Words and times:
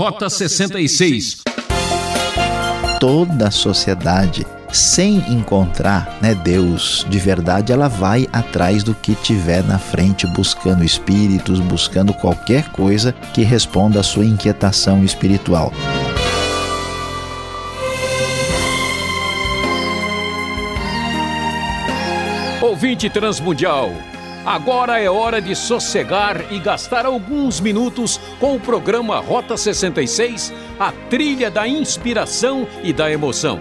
Rota 0.00 0.30
66. 0.30 1.42
Toda 2.98 3.48
a 3.48 3.50
sociedade 3.50 4.46
sem 4.72 5.18
encontrar 5.30 6.16
né, 6.22 6.34
Deus 6.34 7.04
de 7.06 7.18
verdade, 7.18 7.70
ela 7.70 7.86
vai 7.86 8.26
atrás 8.32 8.82
do 8.82 8.94
que 8.94 9.14
tiver 9.14 9.62
na 9.62 9.78
frente, 9.78 10.26
buscando 10.28 10.82
espíritos, 10.82 11.60
buscando 11.60 12.14
qualquer 12.14 12.70
coisa 12.70 13.12
que 13.34 13.42
responda 13.42 14.00
à 14.00 14.02
sua 14.02 14.24
inquietação 14.24 15.04
espiritual. 15.04 15.70
Ouvinte 22.62 23.10
Transmundial, 23.10 23.92
agora 24.44 25.00
é 25.00 25.10
hora 25.10 25.40
de 25.40 25.54
sossegar 25.54 26.52
e 26.52 26.58
gastar 26.58 27.04
alguns 27.04 27.60
minutos 27.60 28.20
com 28.38 28.54
o 28.54 28.60
programa 28.60 29.18
Rota 29.18 29.56
66, 29.56 30.52
a 30.78 30.92
trilha 31.08 31.50
da 31.50 31.66
inspiração 31.68 32.66
e 32.82 32.92
da 32.92 33.10
emoção. 33.10 33.60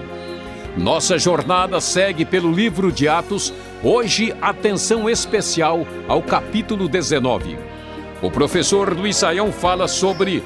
Nossa 0.78 1.18
jornada 1.18 1.82
segue 1.82 2.24
pelo 2.24 2.52
livro 2.52 2.92
de 2.92 3.08
Atos, 3.08 3.54
hoje 3.84 4.34
atenção 4.42 5.10
especial 5.10 5.86
ao 6.08 6.22
capítulo 6.22 6.88
19. 6.88 7.58
O 8.22 8.32
professor 8.32 8.96
Luiz 8.96 9.18
Saião 9.18 9.52
fala 9.52 9.88
sobre 9.88 10.44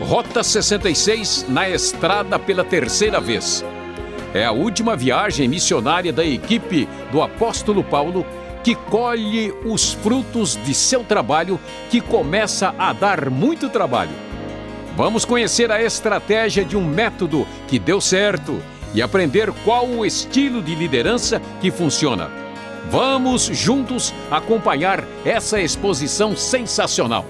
Rota 0.00 0.42
66 0.42 1.46
na 1.48 1.68
estrada 1.68 2.38
pela 2.38 2.64
terceira 2.64 3.20
vez. 3.20 3.64
É 4.32 4.44
a 4.44 4.52
última 4.52 4.96
viagem 4.96 5.48
missionária 5.48 6.12
da 6.12 6.24
equipe 6.24 6.88
do 7.10 7.20
apóstolo 7.20 7.82
Paulo 7.82 8.24
que 8.62 8.74
colhe 8.74 9.52
os 9.64 9.92
frutos 9.92 10.56
de 10.64 10.74
seu 10.74 11.02
trabalho 11.02 11.58
que 11.90 12.00
começa 12.00 12.74
a 12.78 12.92
dar 12.92 13.30
muito 13.30 13.68
trabalho. 13.68 14.12
Vamos 14.96 15.24
conhecer 15.24 15.70
a 15.70 15.82
estratégia 15.82 16.64
de 16.64 16.76
um 16.76 16.84
método 16.84 17.46
que 17.68 17.78
deu 17.78 18.00
certo 18.00 18.60
e 18.94 19.00
aprender 19.00 19.52
qual 19.64 19.86
o 19.86 20.04
estilo 20.04 20.62
de 20.62 20.74
liderança 20.74 21.40
que 21.60 21.70
funciona. 21.70 22.30
Vamos 22.90 23.44
juntos 23.44 24.12
acompanhar 24.30 25.04
essa 25.24 25.60
exposição 25.60 26.36
sensacional. 26.36 27.24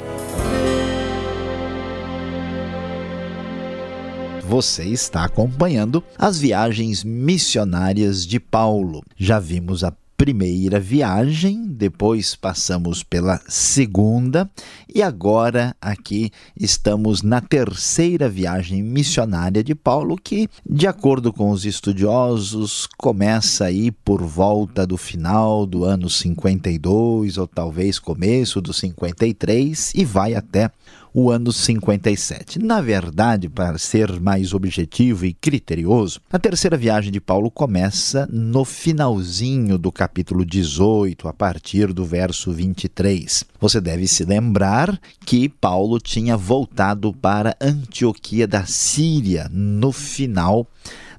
Você 4.51 4.84
está 4.84 5.25
acompanhando 5.25 6.03
as 6.19 6.36
viagens 6.36 7.05
missionárias 7.05 8.27
de 8.27 8.41
Paulo. 8.41 9.01
Já 9.17 9.39
vimos 9.39 9.84
a 9.84 9.92
primeira 10.21 10.79
viagem, 10.79 11.67
depois 11.67 12.35
passamos 12.37 13.03
pela 13.03 13.41
segunda 13.49 14.51
e 14.95 15.03
agora 15.03 15.75
aqui 15.81 16.31
estamos 16.55 17.23
na 17.23 17.41
terceira 17.41 18.29
viagem 18.29 18.83
missionária 18.83 19.65
de 19.65 19.75
Paulo, 19.75 20.19
que, 20.23 20.47
de 20.69 20.87
acordo 20.87 21.33
com 21.33 21.48
os 21.48 21.65
estudiosos, 21.65 22.87
começa 22.98 23.65
aí 23.65 23.91
por 23.91 24.23
volta 24.23 24.87
do 24.87 24.98
final 24.98 25.65
do 25.65 25.85
ano 25.85 26.11
52 26.11 27.39
ou 27.39 27.47
talvez 27.47 27.98
começo 27.98 28.61
do 28.61 28.75
53 28.75 29.95
e 29.95 30.05
vai 30.05 30.35
até 30.35 30.71
o 31.12 31.30
ano 31.30 31.53
57. 31.53 32.58
Na 32.58 32.80
verdade, 32.80 33.48
para 33.48 33.78
ser 33.78 34.20
mais 34.20 34.55
objetivo 34.55 35.27
e 35.27 35.33
criterioso, 35.33 36.20
a 36.33 36.39
terceira 36.39 36.77
viagem 36.77 37.12
de 37.12 37.20
Paulo 37.20 37.50
começa 37.50 38.28
no 38.30 38.64
finalzinho 38.64 39.77
do 39.77 39.91
capítulo 39.91 40.44
18, 40.44 41.28
a 41.28 41.33
partir 41.33 41.92
do 41.92 42.05
verso 42.05 42.52
23. 42.52 43.44
Você 43.61 43.80
deve 43.80 44.06
se 44.06 44.25
lembrar 44.25 45.00
que 45.25 45.48
Paulo 45.48 45.98
tinha 45.98 46.36
voltado 46.36 47.12
para 47.12 47.56
Antioquia 47.61 48.47
da 48.47 48.64
Síria 48.64 49.48
no 49.52 49.92
final 49.92 50.67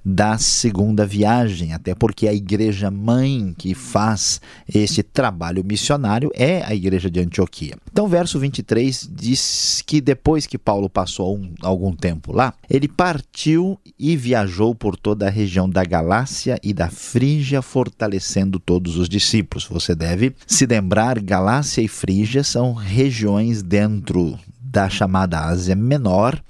da 0.04 0.38
segunda 0.38 1.06
viagem, 1.06 1.74
até 1.74 1.94
porque 1.94 2.28
a 2.28 2.34
igreja 2.34 2.90
mãe 2.90 3.54
que 3.58 3.76
faz 3.76 4.42
este 4.74 5.04
trabalho 5.04 5.64
missionário 5.64 6.32
é 6.34 6.64
a 6.64 6.74
igreja 6.74 7.10
de 7.10 7.20
Antioquia. 7.20 7.76
Então, 7.92 8.08
verso 8.08 8.40
23 8.40 9.10
diz 9.12 9.84
que 9.86 10.02
depois 10.02 10.48
que 10.48 10.58
Paulo 10.58 10.90
passou 10.90 11.38
um, 11.38 11.54
algum 11.62 11.94
tempo 11.94 12.34
lá, 12.34 12.54
ele 12.70 12.88
partiu 12.88 13.80
e 13.98 14.16
viajou 14.16 14.74
por 14.74 14.96
toda 14.96 15.28
a 15.28 15.30
região 15.30 15.70
da 15.70 15.84
Galácia 15.84 16.60
e 16.64 16.74
da 16.74 16.90
Frígia, 16.90 17.62
fortalecendo 17.62 18.60
todos 18.60 18.98
os 18.98 19.08
discípulos. 19.08 19.66
Você 19.66 19.94
deve 19.94 20.36
se 20.48 20.66
lembrar, 20.66 21.20
Galácia 21.20 21.82
e 21.82 21.88
Frígia 21.88 22.44
são 22.44 22.74
regiões 22.74 23.62
dentro 23.62 24.38
da 24.60 24.90
chamada 24.90 25.40
Ásia 25.42 25.76
Menor, 25.76 26.42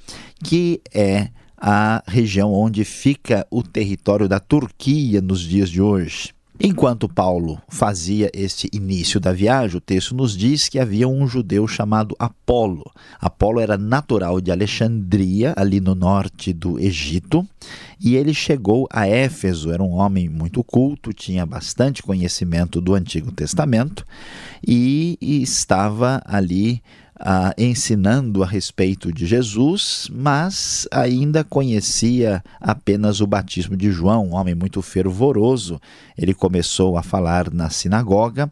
que 0.43 0.79
é 0.93 1.29
a 1.61 2.03
região 2.07 2.51
onde 2.51 2.83
fica 2.83 3.45
o 3.51 3.61
território 3.61 4.27
da 4.27 4.39
Turquia 4.39 5.21
nos 5.21 5.41
dias 5.41 5.69
de 5.69 5.79
hoje. 5.79 6.33
Enquanto 6.63 7.09
Paulo 7.09 7.59
fazia 7.69 8.29
este 8.35 8.69
início 8.71 9.19
da 9.19 9.33
viagem, 9.33 9.77
o 9.77 9.81
texto 9.81 10.13
nos 10.13 10.37
diz 10.37 10.69
que 10.69 10.77
havia 10.77 11.07
um 11.07 11.27
judeu 11.27 11.67
chamado 11.67 12.15
Apolo. 12.19 12.83
Apolo 13.19 13.59
era 13.59 13.79
natural 13.79 14.39
de 14.39 14.51
Alexandria, 14.51 15.55
ali 15.57 15.79
no 15.79 15.95
norte 15.95 16.53
do 16.53 16.79
Egito, 16.79 17.47
e 17.99 18.15
ele 18.15 18.31
chegou 18.31 18.87
a 18.91 19.07
Éfeso. 19.07 19.71
Era 19.71 19.81
um 19.81 19.93
homem 19.93 20.29
muito 20.29 20.63
culto, 20.63 21.11
tinha 21.11 21.47
bastante 21.47 22.03
conhecimento 22.03 22.79
do 22.79 22.93
Antigo 22.93 23.31
Testamento 23.31 24.05
e, 24.65 25.17
e 25.19 25.41
estava 25.41 26.21
ali 26.25 26.79
ah, 27.23 27.53
ensinando 27.55 28.43
a 28.43 28.47
respeito 28.47 29.13
de 29.13 29.27
Jesus, 29.27 30.09
mas 30.11 30.87
ainda 30.91 31.43
conhecia 31.43 32.43
apenas 32.59 33.21
o 33.21 33.27
batismo 33.27 33.77
de 33.77 33.91
João, 33.91 34.29
um 34.29 34.33
homem 34.33 34.55
muito 34.55 34.81
fervoroso. 34.81 35.79
Ele 36.17 36.33
começou 36.33 36.97
a 36.97 37.03
falar 37.03 37.51
na 37.53 37.69
sinagoga 37.69 38.51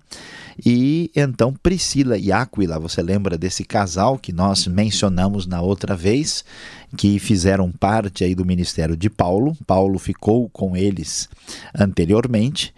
e 0.66 1.12
então 1.16 1.54
Priscila 1.54 2.18
e 2.18 2.32
Áquila, 2.32 2.80
você 2.80 3.02
lembra 3.02 3.38
desse 3.38 3.64
casal 3.64 4.18
que 4.18 4.32
nós 4.32 4.68
mencionamos 4.68 5.46
na 5.46 5.62
outra 5.62 5.96
vez, 5.96 6.44
que 6.98 7.20
fizeram 7.20 7.72
parte 7.72 8.24
aí 8.24 8.36
do 8.36 8.46
ministério 8.46 8.98
de 8.98 9.10
Paulo. 9.10 9.56
Paulo 9.66 10.00
ficou 10.00 10.50
com 10.50 10.76
eles 10.76 11.30
anteriormente 11.78 12.74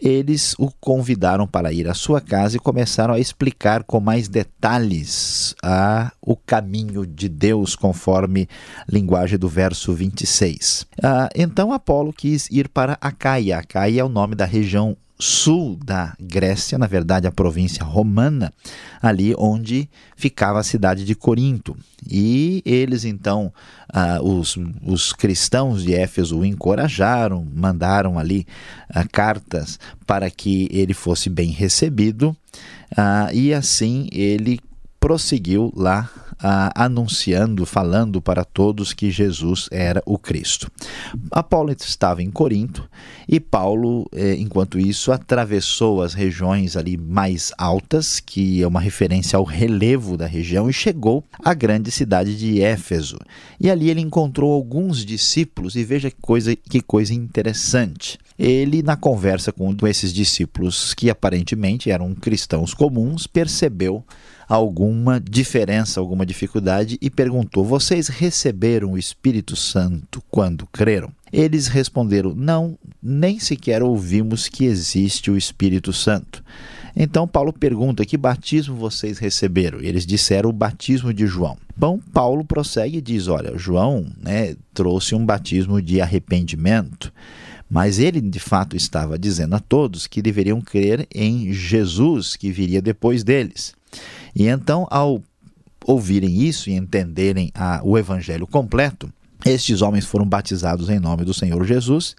eles 0.00 0.54
o 0.58 0.70
convidaram 0.78 1.46
para 1.46 1.72
ir 1.72 1.88
à 1.88 1.94
sua 1.94 2.20
casa 2.20 2.56
e 2.56 2.60
começaram 2.60 3.14
a 3.14 3.18
explicar 3.18 3.82
com 3.82 3.98
mais 3.98 4.28
detalhes 4.28 5.54
a, 5.62 6.12
o 6.20 6.36
caminho 6.36 7.06
de 7.06 7.28
Deus, 7.28 7.74
conforme 7.74 8.48
linguagem 8.88 9.38
do 9.38 9.48
verso 9.48 9.94
26. 9.94 10.86
Ah, 11.02 11.28
então 11.34 11.72
Apolo 11.72 12.12
quis 12.12 12.48
ir 12.50 12.68
para 12.68 12.98
Acaia. 13.00 13.58
Acaia 13.58 14.00
é 14.00 14.04
o 14.04 14.08
nome 14.08 14.34
da 14.34 14.44
região 14.44 14.96
sul 15.18 15.78
da 15.82 16.14
Grécia, 16.20 16.76
na 16.76 16.86
verdade 16.86 17.26
a 17.26 17.32
província 17.32 17.84
romana, 17.84 18.52
ali 19.00 19.34
onde 19.38 19.88
ficava 20.16 20.60
a 20.60 20.64
cidade 20.64 21.04
de 21.04 21.14
Corinto. 21.14 21.76
E 22.08 22.62
eles 22.64 23.04
então, 23.04 23.52
ah, 23.88 24.20
os, 24.22 24.58
os 24.82 25.12
cristãos 25.12 25.82
de 25.82 25.94
Éfeso 25.94 26.38
o 26.38 26.44
encorajaram, 26.44 27.46
mandaram 27.54 28.18
ali 28.18 28.46
ah, 28.90 29.04
cartas 29.04 29.78
para 30.06 30.30
que 30.30 30.68
ele 30.70 30.94
fosse 30.94 31.30
bem 31.30 31.50
recebido, 31.50 32.36
ah, 32.96 33.30
e 33.32 33.54
assim 33.54 34.08
ele 34.12 34.60
prosseguiu 35.00 35.72
lá 35.74 36.10
ah, 36.38 36.70
anunciando, 36.74 37.64
falando 37.64 38.20
para 38.20 38.44
todos 38.44 38.92
que 38.92 39.10
Jesus 39.10 39.68
era 39.70 40.02
o 40.04 40.18
Cristo. 40.18 40.70
Apolo 41.30 41.72
estava 41.72 42.22
em 42.22 42.30
Corinto 42.30 42.88
e 43.28 43.40
Paulo, 43.40 44.08
eh, 44.12 44.36
enquanto 44.38 44.78
isso, 44.78 45.10
atravessou 45.10 46.00
as 46.00 46.14
regiões 46.14 46.76
ali 46.76 46.96
mais 46.96 47.52
altas, 47.58 48.20
que 48.20 48.62
é 48.62 48.66
uma 48.66 48.80
referência 48.80 49.36
ao 49.36 49.42
relevo 49.42 50.16
da 50.16 50.26
região, 50.26 50.70
e 50.70 50.72
chegou 50.72 51.24
à 51.42 51.52
grande 51.52 51.90
cidade 51.90 52.36
de 52.36 52.62
Éfeso. 52.62 53.18
E 53.58 53.68
ali 53.68 53.90
ele 53.90 54.00
encontrou 54.00 54.52
alguns 54.52 55.04
discípulos 55.04 55.74
e 55.74 55.82
veja 55.82 56.10
que 56.10 56.20
coisa, 56.20 56.54
que 56.54 56.80
coisa 56.80 57.12
interessante. 57.12 58.18
Ele, 58.38 58.82
na 58.82 58.96
conversa 58.96 59.50
com 59.50 59.74
esses 59.86 60.12
discípulos, 60.12 60.94
que 60.94 61.10
aparentemente 61.10 61.90
eram 61.90 62.14
cristãos 62.14 62.74
comuns, 62.74 63.26
percebeu 63.26 64.04
alguma 64.48 65.20
diferença, 65.20 66.00
alguma 66.00 66.24
dificuldade 66.24 66.98
e 67.00 67.10
perguntou: 67.10 67.64
Vocês 67.64 68.08
receberam 68.08 68.92
o 68.92 68.98
Espírito 68.98 69.56
Santo 69.56 70.22
quando 70.30 70.66
creram? 70.66 71.10
Eles 71.32 71.66
responderam: 71.66 72.34
Não, 72.34 72.78
nem 73.02 73.38
sequer 73.38 73.82
ouvimos 73.82 74.48
que 74.48 74.64
existe 74.64 75.30
o 75.30 75.36
Espírito 75.36 75.92
Santo. 75.92 76.42
Então 76.94 77.28
Paulo 77.28 77.52
pergunta: 77.52 78.06
Que 78.06 78.16
batismo 78.16 78.76
vocês 78.76 79.18
receberam? 79.18 79.80
Eles 79.80 80.06
disseram 80.06 80.50
o 80.50 80.52
batismo 80.52 81.12
de 81.12 81.26
João. 81.26 81.58
Bom, 81.76 81.98
Paulo 82.12 82.44
prossegue 82.44 82.98
e 82.98 83.02
diz: 83.02 83.28
Olha, 83.28 83.58
João 83.58 84.06
né, 84.22 84.56
trouxe 84.72 85.14
um 85.14 85.24
batismo 85.24 85.82
de 85.82 86.00
arrependimento. 86.00 87.12
Mas 87.68 87.98
ele 87.98 88.20
de 88.20 88.38
fato 88.38 88.76
estava 88.76 89.18
dizendo 89.18 89.56
a 89.56 89.58
todos 89.58 90.06
que 90.06 90.22
deveriam 90.22 90.60
crer 90.60 91.06
em 91.12 91.52
Jesus 91.52 92.36
que 92.36 92.52
viria 92.52 92.80
depois 92.80 93.24
deles. 93.24 93.74
E 94.38 94.46
então, 94.46 94.86
ao 94.90 95.22
ouvirem 95.86 96.42
isso 96.42 96.68
e 96.68 96.74
entenderem 96.74 97.50
a, 97.54 97.80
o 97.82 97.96
evangelho 97.96 98.46
completo, 98.46 99.10
estes 99.46 99.80
homens 99.80 100.04
foram 100.04 100.26
batizados 100.26 100.90
em 100.90 101.00
nome 101.00 101.24
do 101.24 101.32
Senhor 101.32 101.64
Jesus 101.64 102.14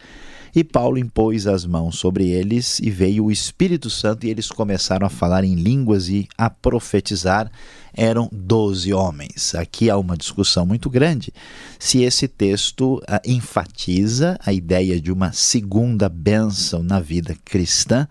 e 0.56 0.64
Paulo 0.64 0.98
impôs 0.98 1.46
as 1.46 1.66
mãos 1.66 2.00
sobre 2.00 2.28
eles 2.30 2.80
e 2.80 2.90
veio 2.90 3.26
o 3.26 3.32
Espírito 3.32 3.92
Santo 3.92 4.26
e 4.26 4.30
eles 4.32 4.50
começaram 4.50 5.06
a 5.06 5.10
falar 5.10 5.44
em 5.44 5.54
línguas 5.54 6.10
e 6.10 6.28
a 6.36 6.50
profetizar 6.50 7.52
eram 7.94 8.30
doze 8.32 8.94
homens. 8.94 9.56
Aqui 9.56 9.90
há 9.90 9.98
uma 9.98 10.18
discussão 10.18 10.66
muito 10.66 10.90
grande 10.90 11.34
se 11.80 12.02
esse 12.02 12.28
texto 12.28 12.98
uh, 12.98 13.02
enfatiza 13.26 14.40
a 14.46 14.52
ideia 14.52 15.00
de 15.00 15.12
uma 15.12 15.32
segunda 15.32 16.10
bênção 16.10 16.84
na 16.84 17.00
vida 17.00 17.36
cristã 17.46 18.08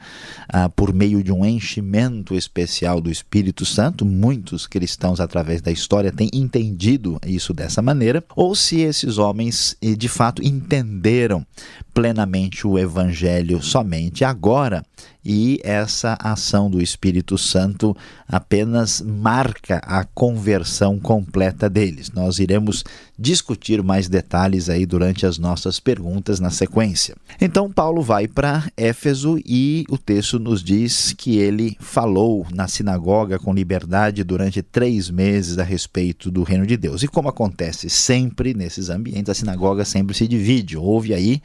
uh, 0.52 0.68
por 0.70 0.92
meio 0.92 1.22
de 1.22 1.32
um 1.32 1.44
enchimento 1.44 2.34
especial 2.34 3.00
do 3.00 3.10
Espírito 3.10 3.64
Santo. 3.64 4.04
Muitos 4.04 4.66
cristãos, 4.66 5.20
através 5.20 5.60
da 5.60 5.70
história, 5.70 6.12
têm 6.12 6.30
entendido 6.32 7.18
isso 7.26 7.52
dessa 7.52 7.82
maneira, 7.82 8.22
ou 8.34 8.54
se 8.54 8.80
esses 8.80 9.18
homens 9.18 9.76
eh, 9.82 9.94
de 9.94 10.08
fato 10.08 10.42
entenderam 10.42 11.44
plenamente 11.92 12.66
o 12.66 12.78
Evangelho 12.78 13.62
somente 13.62 14.24
agora 14.24 14.84
e 15.28 15.60
essa 15.64 16.16
ação 16.20 16.70
do 16.70 16.80
Espírito 16.80 17.36
Santo 17.36 17.96
apenas 18.28 19.00
marca 19.00 19.78
a 19.78 20.04
conversão 20.04 21.00
completa 21.00 21.68
deles. 21.68 22.12
Nós 22.12 22.38
iremos 22.38 22.84
discutir 23.18 23.82
mais 23.82 24.08
detalhes 24.08 24.68
aí 24.68 24.84
durante 24.84 25.24
as 25.24 25.38
nossas 25.38 25.80
perguntas 25.80 26.38
na 26.38 26.50
sequência. 26.50 27.16
Então 27.40 27.70
Paulo 27.70 28.02
vai 28.02 28.28
para 28.28 28.70
Éfeso 28.76 29.38
e 29.44 29.84
o 29.88 29.96
texto 29.96 30.38
nos 30.38 30.62
diz 30.62 31.12
que 31.12 31.38
ele 31.38 31.76
falou 31.80 32.46
na 32.52 32.68
sinagoga 32.68 33.38
com 33.38 33.54
liberdade 33.54 34.22
durante 34.22 34.60
três 34.62 35.08
meses 35.10 35.58
a 35.58 35.62
respeito 35.62 36.30
do 36.30 36.42
reino 36.42 36.66
de 36.66 36.76
Deus. 36.76 37.02
E 37.02 37.08
como 37.08 37.28
acontece 37.28 37.88
sempre 37.88 38.52
nesses 38.52 38.90
ambientes, 38.90 39.30
a 39.30 39.34
sinagoga 39.34 39.84
sempre 39.84 40.14
se 40.14 40.28
divide. 40.28 40.76
Houve 40.76 41.14
aí 41.14 41.40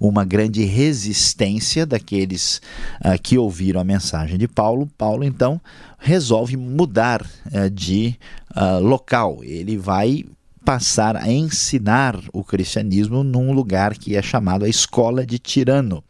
uma 0.00 0.24
grande 0.24 0.64
resistência 0.64 1.84
daqueles 1.84 2.60
uh, 3.04 3.20
que 3.20 3.36
ouviram 3.36 3.80
a 3.80 3.84
mensagem 3.84 4.38
de 4.38 4.46
Paulo. 4.46 4.88
Paulo 4.96 5.24
então 5.24 5.60
resolve 5.98 6.56
mudar 6.56 7.22
uh, 7.22 7.68
de 7.68 8.16
uh, 8.56 8.78
local. 8.80 9.40
Ele 9.42 9.76
vai 9.76 10.24
passar 10.68 11.16
a 11.16 11.32
ensinar 11.32 12.20
o 12.30 12.44
cristianismo 12.44 13.24
num 13.24 13.54
lugar 13.54 13.96
que 13.96 14.14
é 14.14 14.20
chamado 14.20 14.66
a 14.66 14.68
escola 14.68 15.24
de 15.24 15.38
Tirano 15.38 16.04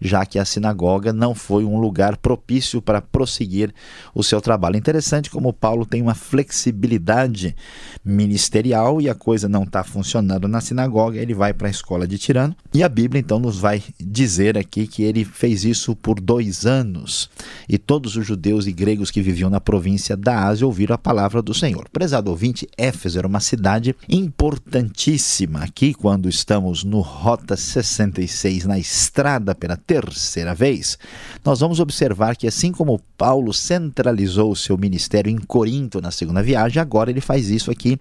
já 0.00 0.24
que 0.24 0.38
a 0.38 0.44
sinagoga 0.44 1.12
não 1.12 1.34
foi 1.34 1.64
um 1.64 1.78
lugar 1.78 2.16
propício 2.16 2.80
para 2.80 3.00
prosseguir 3.00 3.72
o 4.14 4.22
seu 4.22 4.40
trabalho. 4.40 4.76
Interessante 4.76 5.30
como 5.30 5.52
Paulo 5.52 5.84
tem 5.84 6.02
uma 6.02 6.14
flexibilidade 6.14 7.54
ministerial 8.04 9.00
e 9.00 9.08
a 9.08 9.14
coisa 9.14 9.48
não 9.48 9.64
está 9.64 9.82
funcionando 9.84 10.48
na 10.48 10.60
sinagoga, 10.60 11.18
ele 11.18 11.34
vai 11.34 11.52
para 11.52 11.68
a 11.68 11.70
escola 11.70 12.06
de 12.06 12.18
Tirano. 12.18 12.56
E 12.72 12.82
a 12.82 12.88
Bíblia 12.88 13.20
então 13.20 13.38
nos 13.38 13.58
vai 13.58 13.82
dizer 13.98 14.56
aqui 14.56 14.86
que 14.86 15.02
ele 15.02 15.24
fez 15.24 15.64
isso 15.64 15.94
por 15.96 16.20
dois 16.20 16.66
anos. 16.66 17.30
E 17.68 17.78
todos 17.78 18.16
os 18.16 18.26
judeus 18.26 18.66
e 18.66 18.72
gregos 18.72 19.10
que 19.10 19.22
viviam 19.22 19.50
na 19.50 19.60
província 19.60 20.16
da 20.16 20.46
Ásia 20.46 20.66
ouviram 20.66 20.94
a 20.94 20.98
palavra 20.98 21.42
do 21.42 21.54
Senhor. 21.54 21.88
Prezado 21.90 22.30
ouvinte, 22.30 22.68
Éfeso 22.76 23.18
era 23.18 23.26
uma 23.26 23.40
cidade 23.40 23.94
importantíssima. 24.08 25.60
Aqui, 25.60 25.94
quando 25.94 26.28
estamos 26.28 26.84
no 26.84 27.00
Rota 27.00 27.56
66, 27.56 28.64
na 28.64 28.78
estrada 28.78 29.54
pela 29.54 29.76
terceira 29.88 30.54
vez, 30.54 30.98
nós 31.42 31.60
vamos 31.60 31.80
observar 31.80 32.36
que, 32.36 32.46
assim 32.46 32.70
como 32.70 33.00
Paulo 33.16 33.54
centralizou 33.54 34.52
o 34.52 34.56
seu 34.56 34.76
ministério 34.76 35.30
em 35.30 35.38
Corinto 35.38 35.98
na 36.02 36.10
segunda 36.10 36.42
viagem, 36.42 36.80
agora 36.80 37.10
ele 37.10 37.22
faz 37.22 37.48
isso 37.48 37.70
aqui 37.70 37.98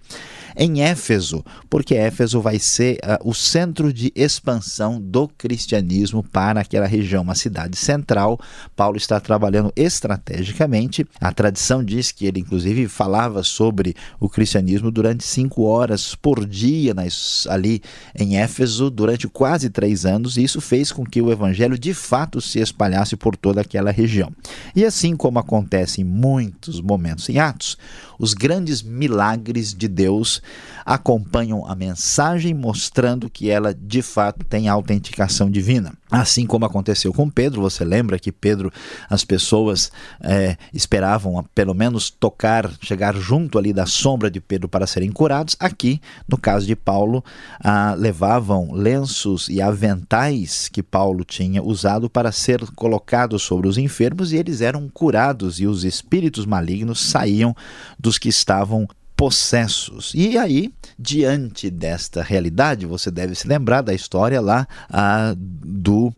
em 0.57 0.81
Éfeso, 0.81 1.45
porque 1.69 1.95
Éfeso 1.95 2.41
vai 2.41 2.59
ser 2.59 2.95
uh, 2.95 3.29
o 3.29 3.33
centro 3.33 3.93
de 3.93 4.11
expansão 4.15 4.99
do 4.99 5.29
cristianismo 5.29 6.21
para 6.23 6.59
aquela 6.59 6.87
região, 6.87 7.23
uma 7.23 7.35
cidade 7.35 7.77
central. 7.77 8.37
Paulo 8.75 8.97
está 8.97 9.19
trabalhando 9.19 9.71
estrategicamente. 9.75 11.05
A 11.21 11.31
tradição 11.31 11.83
diz 11.83 12.11
que 12.11 12.25
ele, 12.25 12.41
inclusive, 12.41 12.87
falava 12.87 13.43
sobre 13.43 13.95
o 14.19 14.27
cristianismo 14.27 14.91
durante 14.91 15.23
cinco 15.23 15.63
horas 15.63 16.15
por 16.15 16.45
dia 16.45 16.93
nas, 16.93 17.47
ali 17.49 17.81
em 18.17 18.37
Éfeso 18.37 18.89
durante 18.89 19.27
quase 19.27 19.69
três 19.69 20.05
anos, 20.05 20.35
e 20.35 20.43
isso 20.43 20.59
fez 20.59 20.91
com 20.91 21.05
que 21.05 21.21
o 21.21 21.31
evangelho 21.31 21.76
de 21.77 21.93
fato 21.93 22.41
se 22.41 22.59
espalhasse 22.59 23.15
por 23.15 23.35
toda 23.35 23.61
aquela 23.61 23.91
região. 23.91 24.31
E 24.75 24.85
assim 24.85 25.15
como 25.15 25.39
acontece 25.39 26.01
em 26.01 26.03
muitos 26.03 26.81
momentos 26.81 27.29
em 27.29 27.39
Atos, 27.39 27.77
os 28.19 28.33
grandes 28.33 28.81
milagres 28.81 29.73
de 29.73 29.87
Deus 29.87 30.41
acompanham 30.85 31.65
a 31.65 31.75
mensagem, 31.75 32.53
mostrando 32.53 33.29
que 33.29 33.49
ela 33.49 33.73
de 33.73 34.01
fato 34.01 34.45
tem 34.45 34.67
autenticação 34.67 35.49
divina. 35.49 35.93
Assim 36.09 36.45
como 36.45 36.65
aconteceu 36.65 37.11
com 37.11 37.29
Pedro, 37.29 37.61
você 37.61 37.83
lembra 37.83 38.17
que 38.17 38.31
Pedro, 38.31 38.71
as 39.09 39.25
pessoas 39.25 39.91
é, 40.21 40.55
esperavam 40.73 41.45
pelo 41.53 41.73
menos 41.73 42.09
tocar, 42.09 42.71
chegar 42.81 43.13
junto 43.15 43.57
ali 43.57 43.73
da 43.73 43.85
sombra 43.85 44.31
de 44.31 44.39
Pedro 44.39 44.69
para 44.69 44.87
serem 44.87 45.11
curados. 45.11 45.57
Aqui, 45.59 45.99
no 46.27 46.37
caso 46.37 46.65
de 46.65 46.77
Paulo, 46.77 47.23
ah, 47.59 47.93
levavam 47.97 48.71
lenços 48.71 49.49
e 49.49 49.61
aventais 49.61 50.69
que 50.69 50.81
Paulo 50.81 51.25
tinha 51.25 51.61
usado 51.61 52.09
para 52.09 52.31
ser 52.31 52.65
colocados 52.71 53.43
sobre 53.43 53.67
os 53.67 53.77
enfermos 53.77 54.31
e 54.31 54.37
eles 54.37 54.61
eram 54.61 54.87
curados 54.87 55.59
e 55.59 55.67
os 55.67 55.83
espíritos 55.83 56.45
malignos 56.45 57.01
saíam 57.01 57.53
dos 57.99 58.17
que 58.17 58.29
estavam 58.29 58.87
possessos. 59.17 60.13
E 60.15 60.37
aí, 60.37 60.71
diante 60.97 61.71
desta 61.71 62.21
realidade, 62.21 62.85
você 62.85 63.09
deve 63.09 63.33
se 63.33 63.47
lembrar 63.47 63.81
da 63.81 63.93
história 63.93 64.39
lá 64.39 64.67
ah, 64.89 65.33
do 65.35 66.13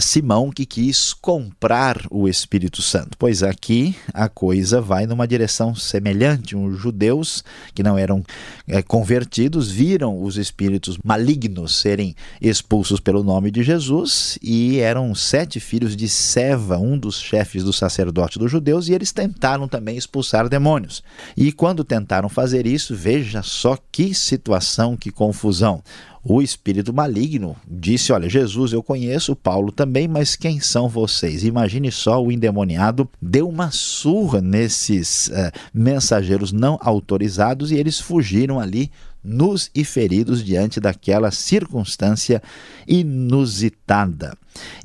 Simão 0.00 0.50
que 0.50 0.64
quis 0.64 1.12
comprar 1.12 2.06
o 2.10 2.28
Espírito 2.28 2.80
Santo. 2.80 3.16
Pois 3.18 3.42
aqui 3.42 3.94
a 4.12 4.28
coisa 4.28 4.80
vai 4.80 5.06
numa 5.06 5.28
direção 5.28 5.74
semelhante. 5.74 6.56
Os 6.56 6.78
judeus 6.78 7.44
que 7.74 7.82
não 7.82 7.98
eram 7.98 8.24
é, 8.66 8.82
convertidos 8.82 9.70
viram 9.70 10.22
os 10.22 10.36
espíritos 10.36 10.98
malignos 11.04 11.76
serem 11.76 12.14
expulsos 12.40 12.98
pelo 12.98 13.22
nome 13.22 13.50
de 13.50 13.62
Jesus 13.62 14.38
e 14.42 14.78
eram 14.78 15.14
sete 15.14 15.60
filhos 15.60 15.94
de 15.96 16.08
Seva, 16.08 16.78
um 16.78 16.98
dos 16.98 17.20
chefes 17.20 17.62
do 17.62 17.72
sacerdote 17.72 18.38
dos 18.38 18.50
judeus, 18.50 18.88
e 18.88 18.94
eles 18.94 19.12
tentaram 19.12 19.68
também 19.68 19.96
expulsar 19.96 20.48
demônios. 20.48 21.02
E 21.36 21.52
quando 21.52 21.84
tentaram 21.84 22.28
fazer 22.28 22.66
isso, 22.66 22.94
veja 22.94 23.42
só 23.42 23.76
que 23.92 24.14
situação, 24.14 24.96
que 24.96 25.10
confusão 25.10 25.82
o 26.24 26.40
espírito 26.40 26.92
maligno 26.92 27.54
disse: 27.68 28.12
Olha, 28.12 28.28
Jesus 28.28 28.72
eu 28.72 28.82
conheço, 28.82 29.36
Paulo 29.36 29.70
também, 29.70 30.08
mas 30.08 30.34
quem 30.34 30.58
são 30.58 30.88
vocês? 30.88 31.44
Imagine 31.44 31.92
só 31.92 32.22
o 32.22 32.32
endemoniado 32.32 33.08
deu 33.20 33.48
uma 33.48 33.70
surra 33.70 34.40
nesses 34.40 35.28
uh, 35.28 35.52
mensageiros 35.72 36.50
não 36.50 36.78
autorizados 36.80 37.70
e 37.70 37.76
eles 37.76 38.00
fugiram 38.00 38.58
ali 38.58 38.90
nus 39.24 39.70
e 39.74 39.84
feridos 39.84 40.44
diante 40.44 40.78
daquela 40.78 41.30
circunstância 41.30 42.42
inusitada. 42.86 44.36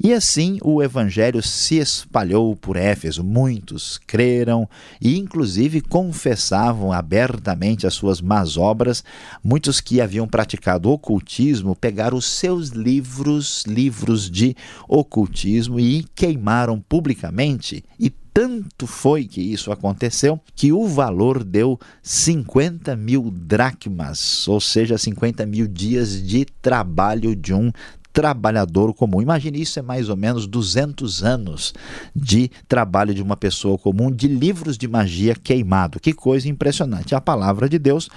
E 0.03 0.13
assim 0.13 0.57
o 0.63 0.81
evangelho 0.81 1.43
se 1.43 1.77
espalhou 1.77 2.55
por 2.55 2.75
Éfeso. 2.75 3.23
Muitos 3.23 3.99
creram 4.07 4.67
e, 4.99 5.17
inclusive, 5.17 5.81
confessavam 5.81 6.91
abertamente 6.91 7.85
as 7.85 7.93
suas 7.93 8.21
más 8.21 8.57
obras. 8.57 9.03
Muitos 9.43 9.79
que 9.79 10.01
haviam 10.01 10.27
praticado 10.27 10.89
ocultismo 10.89 11.75
pegaram 11.75 12.17
os 12.17 12.25
seus 12.25 12.69
livros, 12.69 13.63
livros 13.67 14.29
de 14.29 14.55
ocultismo, 14.87 15.79
e 15.79 16.03
queimaram 16.15 16.79
publicamente 16.79 17.83
e 17.99 18.09
tanto 18.39 18.87
foi 18.87 19.25
que 19.25 19.41
isso 19.41 19.69
aconteceu 19.69 20.39
que 20.55 20.71
o 20.71 20.87
valor 20.87 21.43
deu 21.43 21.77
50 22.01 22.95
mil 22.95 23.29
dracmas, 23.29 24.47
ou 24.47 24.61
seja, 24.61 24.97
50 24.97 25.45
mil 25.45 25.67
dias 25.67 26.25
de 26.25 26.45
trabalho 26.61 27.35
de 27.35 27.53
um 27.53 27.69
trabalhador 28.11 28.93
comum. 28.93 29.21
Imagine 29.21 29.61
isso 29.61 29.79
é 29.79 29.81
mais 29.81 30.09
ou 30.09 30.15
menos 30.15 30.47
200 30.47 31.23
anos 31.23 31.73
de 32.15 32.49
trabalho 32.67 33.13
de 33.13 33.21
uma 33.21 33.37
pessoa 33.37 33.77
comum, 33.77 34.11
de 34.11 34.27
livros 34.27 34.77
de 34.77 34.87
magia 34.87 35.35
queimado. 35.35 35.99
Que 35.99 36.13
coisa 36.13 36.49
impressionante. 36.49 37.15
A 37.15 37.21
palavra 37.21 37.69
de 37.69 37.77
Deus 37.77 38.09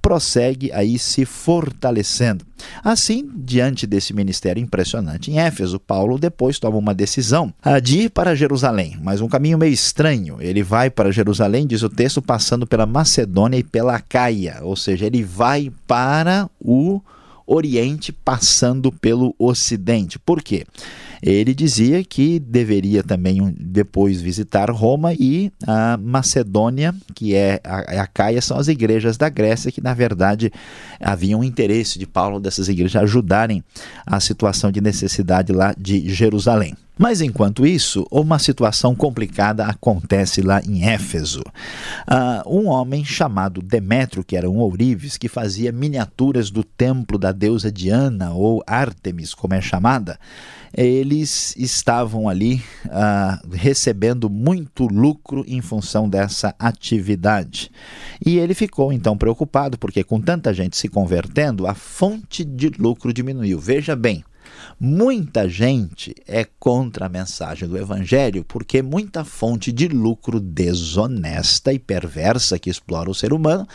prossegue 0.00 0.72
aí 0.72 0.98
se 0.98 1.24
fortalecendo. 1.24 2.44
Assim, 2.82 3.30
diante 3.34 3.86
desse 3.86 4.14
ministério 4.14 4.62
impressionante 4.62 5.30
em 5.30 5.38
Éfeso, 5.38 5.78
Paulo 5.78 6.18
depois 6.18 6.58
toma 6.58 6.78
uma 6.78 6.94
decisão 6.94 7.52
de 7.82 8.00
ir 8.00 8.10
para 8.10 8.34
Jerusalém, 8.34 8.98
mas 9.02 9.20
um 9.20 9.28
caminho 9.28 9.58
meio 9.58 9.72
estranho. 9.72 10.38
Ele 10.40 10.62
vai 10.62 10.90
para 10.90 11.10
Jerusalém, 11.10 11.66
diz 11.66 11.82
o 11.82 11.88
texto, 11.88 12.22
passando 12.22 12.66
pela 12.66 12.86
Macedônia 12.86 13.58
e 13.58 13.64
pela 13.64 14.00
Caia, 14.00 14.58
ou 14.62 14.76
seja, 14.76 15.06
ele 15.06 15.22
vai 15.22 15.70
para 15.86 16.48
o 16.60 17.00
Oriente 17.46 18.12
passando 18.12 18.90
pelo 18.90 19.34
Ocidente. 19.38 20.18
Por 20.18 20.42
quê? 20.42 20.66
Ele 21.22 21.54
dizia 21.54 22.02
que 22.04 22.38
deveria 22.38 23.02
também 23.02 23.54
depois 23.58 24.20
visitar 24.20 24.70
Roma 24.70 25.14
e 25.14 25.52
a 25.66 25.96
Macedônia, 25.96 26.94
que 27.14 27.34
é 27.34 27.60
a, 27.64 28.02
a 28.02 28.06
Caia, 28.06 28.40
são 28.40 28.56
as 28.56 28.68
igrejas 28.68 29.16
da 29.16 29.28
Grécia, 29.28 29.72
que 29.72 29.80
na 29.80 29.94
verdade 29.94 30.52
havia 31.00 31.36
um 31.36 31.44
interesse 31.44 31.98
de 31.98 32.06
Paulo 32.06 32.40
dessas 32.40 32.68
igrejas 32.68 33.02
ajudarem 33.02 33.62
a 34.06 34.20
situação 34.20 34.70
de 34.70 34.80
necessidade 34.80 35.52
lá 35.52 35.74
de 35.78 36.08
Jerusalém. 36.12 36.74
Mas 36.96 37.20
enquanto 37.20 37.66
isso, 37.66 38.06
uma 38.08 38.38
situação 38.38 38.94
complicada 38.94 39.66
acontece 39.66 40.40
lá 40.40 40.60
em 40.64 40.88
Éfeso. 40.88 41.42
Uh, 42.08 42.60
um 42.60 42.68
homem 42.68 43.04
chamado 43.04 43.60
Demétrio, 43.60 44.22
que 44.22 44.36
era 44.36 44.48
um 44.48 44.58
ourives, 44.58 45.16
que 45.16 45.28
fazia 45.28 45.72
miniaturas 45.72 46.50
do 46.50 46.62
templo 46.62 47.18
da 47.18 47.32
deusa 47.32 47.70
Diana, 47.70 48.32
ou 48.32 48.62
Ártemis, 48.64 49.34
como 49.34 49.54
é 49.54 49.60
chamada, 49.60 50.18
eles 50.76 51.54
estavam 51.56 52.28
ali 52.28 52.62
uh, 52.86 53.48
recebendo 53.52 54.28
muito 54.28 54.86
lucro 54.86 55.44
em 55.46 55.60
função 55.60 56.08
dessa 56.08 56.54
atividade. 56.58 57.70
E 58.24 58.38
ele 58.38 58.54
ficou 58.54 58.92
então 58.92 59.16
preocupado, 59.16 59.78
porque 59.78 60.02
com 60.02 60.20
tanta 60.20 60.52
gente 60.52 60.76
se 60.76 60.88
convertendo, 60.88 61.66
a 61.66 61.74
fonte 61.74 62.44
de 62.44 62.70
lucro 62.78 63.12
diminuiu. 63.12 63.58
Veja 63.58 63.94
bem, 63.94 64.24
Muita 64.78 65.48
gente 65.48 66.14
é 66.26 66.44
contra 66.58 67.06
a 67.06 67.08
mensagem 67.08 67.68
do 67.68 67.78
Evangelho 67.78 68.44
porque 68.44 68.82
muita 68.82 69.24
fonte 69.24 69.70
de 69.72 69.88
lucro 69.88 70.40
desonesta 70.40 71.72
e 71.72 71.78
perversa 71.78 72.58
que 72.58 72.70
explora 72.70 73.10
o 73.10 73.14
ser 73.14 73.32
humano 73.32 73.66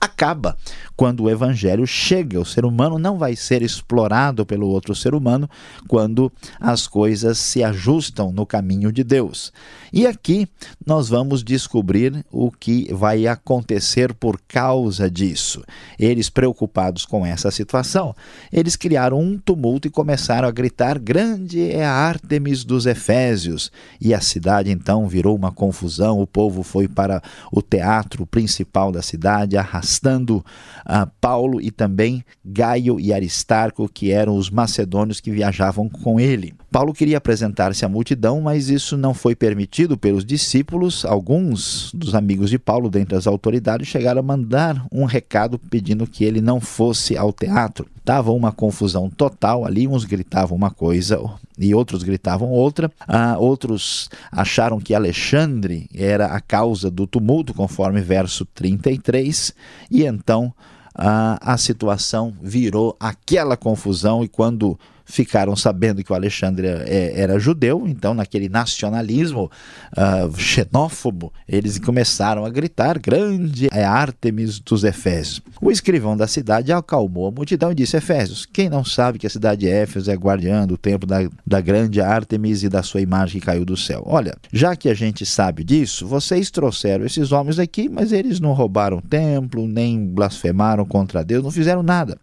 acaba 0.00 0.56
quando 0.96 1.24
o 1.24 1.30
evangelho 1.30 1.86
chega. 1.86 2.40
O 2.40 2.44
ser 2.44 2.64
humano 2.64 2.98
não 2.98 3.18
vai 3.18 3.36
ser 3.36 3.62
explorado 3.62 4.46
pelo 4.46 4.68
outro 4.68 4.94
ser 4.94 5.14
humano 5.14 5.48
quando 5.86 6.30
as 6.60 6.86
coisas 6.86 7.38
se 7.38 7.62
ajustam 7.62 8.32
no 8.32 8.46
caminho 8.46 8.92
de 8.92 9.02
Deus. 9.02 9.52
E 9.92 10.06
aqui 10.06 10.48
nós 10.86 11.08
vamos 11.08 11.42
descobrir 11.42 12.24
o 12.30 12.50
que 12.50 12.92
vai 12.92 13.26
acontecer 13.26 14.12
por 14.12 14.40
causa 14.46 15.10
disso. 15.10 15.62
Eles 15.98 16.28
preocupados 16.28 17.04
com 17.04 17.24
essa 17.24 17.50
situação, 17.50 18.14
eles 18.52 18.76
criaram 18.76 19.20
um 19.20 19.38
tumulto 19.38 19.88
e 19.88 19.90
começaram 19.90 20.48
a 20.48 20.52
gritar: 20.52 20.98
"Grande 20.98 21.70
é 21.70 21.84
a 21.84 21.92
Ártemis 21.92 22.64
dos 22.64 22.86
Efésios!" 22.86 23.70
E 24.00 24.12
a 24.12 24.20
cidade 24.20 24.70
então 24.70 25.08
virou 25.08 25.34
uma 25.36 25.52
confusão. 25.52 26.20
O 26.20 26.26
povo 26.26 26.62
foi 26.62 26.86
para 26.86 27.22
o 27.50 27.62
teatro 27.62 28.26
principal 28.26 28.92
da 28.92 29.02
cidade, 29.02 29.56
arrastando 29.56 29.87
arrastando 29.88 30.38
uh, 30.38 31.10
Paulo 31.20 31.60
e 31.60 31.70
também 31.70 32.22
Gaio 32.44 33.00
e 33.00 33.12
Aristarco, 33.12 33.88
que 33.88 34.10
eram 34.10 34.36
os 34.36 34.50
macedônios 34.50 35.20
que 35.20 35.30
viajavam 35.30 35.88
com 35.88 36.20
ele. 36.20 36.54
Paulo 36.70 36.92
queria 36.92 37.16
apresentar-se 37.16 37.84
à 37.84 37.88
multidão, 37.88 38.42
mas 38.42 38.68
isso 38.68 38.96
não 38.96 39.14
foi 39.14 39.34
permitido 39.34 39.96
pelos 39.96 40.24
discípulos. 40.24 41.04
Alguns 41.04 41.90
dos 41.94 42.14
amigos 42.14 42.50
de 42.50 42.58
Paulo, 42.58 42.90
dentre 42.90 43.16
as 43.16 43.26
autoridades, 43.26 43.88
chegaram 43.88 44.20
a 44.20 44.22
mandar 44.22 44.86
um 44.92 45.06
recado 45.06 45.58
pedindo 45.58 46.06
que 46.06 46.24
ele 46.24 46.42
não 46.42 46.60
fosse 46.60 47.16
ao 47.16 47.32
teatro. 47.32 47.86
Estava 48.08 48.32
uma 48.32 48.50
confusão 48.50 49.10
total 49.10 49.66
ali, 49.66 49.86
uns 49.86 50.06
gritavam 50.06 50.56
uma 50.56 50.70
coisa 50.70 51.20
e 51.58 51.74
outros 51.74 52.02
gritavam 52.02 52.48
outra. 52.48 52.90
Ah, 53.06 53.36
outros 53.38 54.08
acharam 54.32 54.80
que 54.80 54.94
Alexandre 54.94 55.86
era 55.94 56.28
a 56.28 56.40
causa 56.40 56.90
do 56.90 57.06
tumulto, 57.06 57.52
conforme 57.52 58.00
verso 58.00 58.46
33, 58.46 59.52
e 59.90 60.06
então 60.06 60.54
ah, 60.94 61.38
a 61.42 61.58
situação 61.58 62.32
virou 62.40 62.96
aquela 62.98 63.58
confusão, 63.58 64.24
e 64.24 64.28
quando 64.28 64.80
ficaram 65.08 65.56
sabendo 65.56 66.04
que 66.04 66.12
o 66.12 66.14
Alexandre 66.14 66.66
é, 66.66 67.14
era 67.16 67.38
judeu, 67.38 67.84
então 67.88 68.12
naquele 68.12 68.48
nacionalismo 68.48 69.50
uh, 69.96 70.38
xenófobo, 70.38 71.32
eles 71.48 71.78
começaram 71.78 72.44
a 72.44 72.50
gritar: 72.50 72.98
Grande 72.98 73.68
é 73.72 73.84
Ártemis 73.84 74.60
dos 74.60 74.84
Efésios. 74.84 75.40
O 75.60 75.70
escrivão 75.70 76.16
da 76.16 76.26
cidade 76.26 76.72
acalmou 76.72 77.26
a 77.26 77.30
multidão 77.30 77.72
e 77.72 77.74
disse: 77.74 77.96
Efésios, 77.96 78.46
quem 78.46 78.68
não 78.68 78.84
sabe 78.84 79.18
que 79.18 79.26
a 79.26 79.30
cidade 79.30 79.62
de 79.62 79.68
Éfeso 79.68 80.10
é 80.10 80.14
guardiã 80.14 80.66
do 80.66 80.76
templo 80.76 81.08
da, 81.08 81.28
da 81.46 81.60
grande 81.60 82.00
Ártemis 82.00 82.62
e 82.62 82.68
da 82.68 82.82
sua 82.82 83.00
imagem 83.00 83.40
que 83.40 83.46
caiu 83.46 83.64
do 83.64 83.76
céu? 83.76 84.02
Olha, 84.06 84.36
já 84.52 84.76
que 84.76 84.88
a 84.88 84.94
gente 84.94 85.24
sabe 85.24 85.64
disso, 85.64 86.06
vocês 86.06 86.50
trouxeram 86.50 87.06
esses 87.06 87.32
homens 87.32 87.58
aqui, 87.58 87.88
mas 87.88 88.12
eles 88.12 88.38
não 88.38 88.52
roubaram 88.52 88.98
o 88.98 89.02
templo, 89.02 89.66
nem 89.66 90.06
blasfemaram 90.06 90.84
contra 90.84 91.24
Deus, 91.24 91.42
não 91.42 91.50
fizeram 91.50 91.82
nada. 91.82 92.18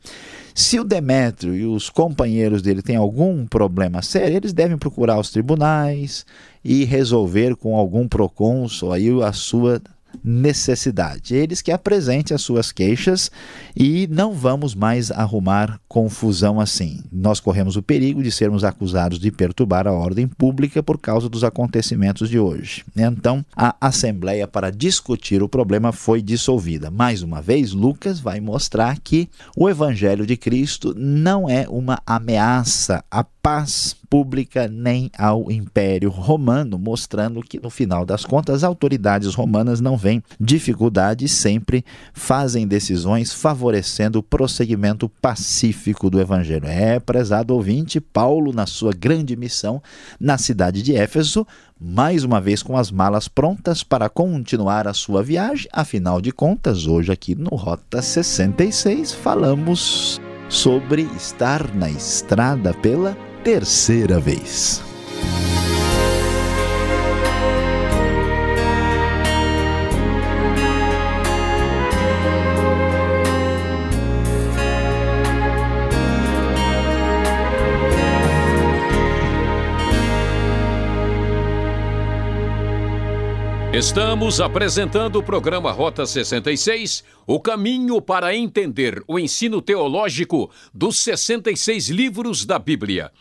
Se 0.57 0.79
o 0.79 0.85
Demétrio 0.85 1.53
e 1.53 1.65
os 1.65 1.89
companheiros 1.89 2.61
dele 2.61 2.81
têm 2.81 2.95
algum 2.95 3.45
problema 3.45 4.01
sério, 4.01 4.37
eles 4.37 4.53
devem 4.53 4.77
procurar 4.77 5.19
os 5.19 5.29
tribunais 5.29 6.25
e 6.63 6.85
resolver 6.85 7.57
com 7.57 7.75
algum 7.75 8.07
procônsul 8.07 8.93
aí 8.93 9.09
a 9.21 9.33
sua 9.33 9.81
necessidade. 10.23 11.35
Eles 11.35 11.61
que 11.61 11.71
apresentem 11.71 12.33
as 12.33 12.41
suas 12.41 12.71
queixas 12.71 13.31
e 13.75 14.07
não 14.07 14.33
vamos 14.33 14.75
mais 14.75 15.11
arrumar 15.11 15.79
confusão 15.87 16.59
assim. 16.59 17.01
Nós 17.11 17.39
corremos 17.39 17.75
o 17.75 17.83
perigo 17.83 18.21
de 18.21 18.31
sermos 18.31 18.63
acusados 18.63 19.19
de 19.19 19.31
perturbar 19.31 19.87
a 19.87 19.91
ordem 19.91 20.27
pública 20.27 20.83
por 20.83 20.97
causa 20.97 21.29
dos 21.29 21.43
acontecimentos 21.43 22.29
de 22.29 22.39
hoje. 22.39 22.83
Então, 22.95 23.45
a 23.55 23.75
assembleia 23.79 24.47
para 24.47 24.71
discutir 24.71 25.41
o 25.41 25.49
problema 25.49 25.91
foi 25.91 26.21
dissolvida. 26.21 26.91
Mais 26.91 27.21
uma 27.21 27.41
vez, 27.41 27.71
Lucas 27.71 28.19
vai 28.19 28.39
mostrar 28.39 28.99
que 28.99 29.29
o 29.55 29.69
evangelho 29.69 30.25
de 30.25 30.37
Cristo 30.37 30.93
não 30.97 31.49
é 31.49 31.67
uma 31.69 31.99
ameaça 32.05 33.03
à 33.09 33.23
paz 33.23 33.95
nem 34.71 35.11
ao 35.17 35.51
Império 35.51 36.09
Romano, 36.09 36.77
mostrando 36.77 37.41
que 37.41 37.59
no 37.59 37.69
final 37.69 38.05
das 38.05 38.25
contas 38.25 38.55
as 38.55 38.63
autoridades 38.63 39.33
romanas 39.33 39.81
não 39.81 39.97
veem 39.97 40.23
dificuldades, 40.39 41.31
sempre 41.31 41.83
fazem 42.13 42.67
decisões 42.67 43.33
favorecendo 43.33 44.19
o 44.19 44.23
prosseguimento 44.23 45.09
pacífico 45.21 46.09
do 46.09 46.19
evangelho. 46.19 46.67
É, 46.67 46.99
prezado 46.99 47.53
ouvinte, 47.53 47.99
Paulo 47.99 48.53
na 48.53 48.65
sua 48.65 48.93
grande 48.93 49.35
missão 49.35 49.81
na 50.19 50.37
cidade 50.37 50.81
de 50.81 50.95
Éfeso, 50.95 51.45
mais 51.79 52.23
uma 52.23 52.39
vez 52.39 52.63
com 52.63 52.77
as 52.77 52.91
malas 52.91 53.27
prontas 53.27 53.83
para 53.83 54.09
continuar 54.09 54.87
a 54.87 54.93
sua 54.93 55.21
viagem. 55.21 55.67
Afinal 55.71 56.21
de 56.21 56.31
contas, 56.31 56.87
hoje 56.87 57.11
aqui 57.11 57.35
no 57.35 57.55
Rota 57.55 58.01
66 58.01 59.13
falamos 59.13 60.21
sobre 60.49 61.03
estar 61.17 61.73
na 61.75 61.89
estrada 61.89 62.73
pela 62.73 63.17
terceira 63.45 64.19
vez. 64.19 64.81
Estamos 83.77 84.39
apresentando 84.39 85.17
o 85.17 85.23
programa 85.23 85.69
Rota 85.69 86.05
66, 86.05 87.03
o 87.27 87.41
caminho 87.41 88.01
para 88.01 88.33
entender 88.33 89.03
o 89.05 89.19
ensino 89.19 89.61
teológico 89.61 90.49
dos 90.73 90.97
66 90.99 91.89
livros 91.89 92.45
da 92.45 92.57
Bíblia. 92.57 93.11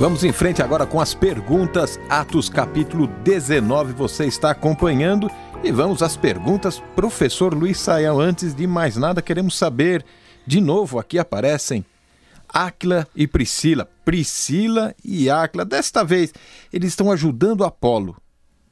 Vamos 0.00 0.25
em 0.25 0.33
frente 0.33 0.62
agora 0.62 0.87
com 0.87 0.99
as 0.99 1.12
perguntas. 1.12 2.00
Atos 2.09 2.49
capítulo 2.49 3.07
19, 3.23 3.92
você 3.92 4.25
está 4.25 4.50
acompanhando. 4.50 5.30
E 5.62 5.71
vamos 5.71 6.02
às 6.02 6.16
perguntas. 6.16 6.83
Professor 6.97 7.52
Luiz 7.52 7.78
Saião, 7.78 8.19
antes 8.19 8.54
de 8.54 8.66
mais 8.66 8.97
nada, 8.97 9.21
queremos 9.21 9.59
saber 9.59 10.02
de 10.47 10.59
novo 10.59 10.99
aqui 10.99 11.19
aparecem 11.19 11.85
Áquila 12.49 13.07
e 13.14 13.26
Priscila. 13.26 13.90
Priscila 14.02 14.95
e 15.04 15.28
Áquila. 15.28 15.66
Desta 15.66 16.02
vez, 16.02 16.33
eles 16.73 16.88
estão 16.88 17.12
ajudando 17.12 17.62
Apolo. 17.62 18.16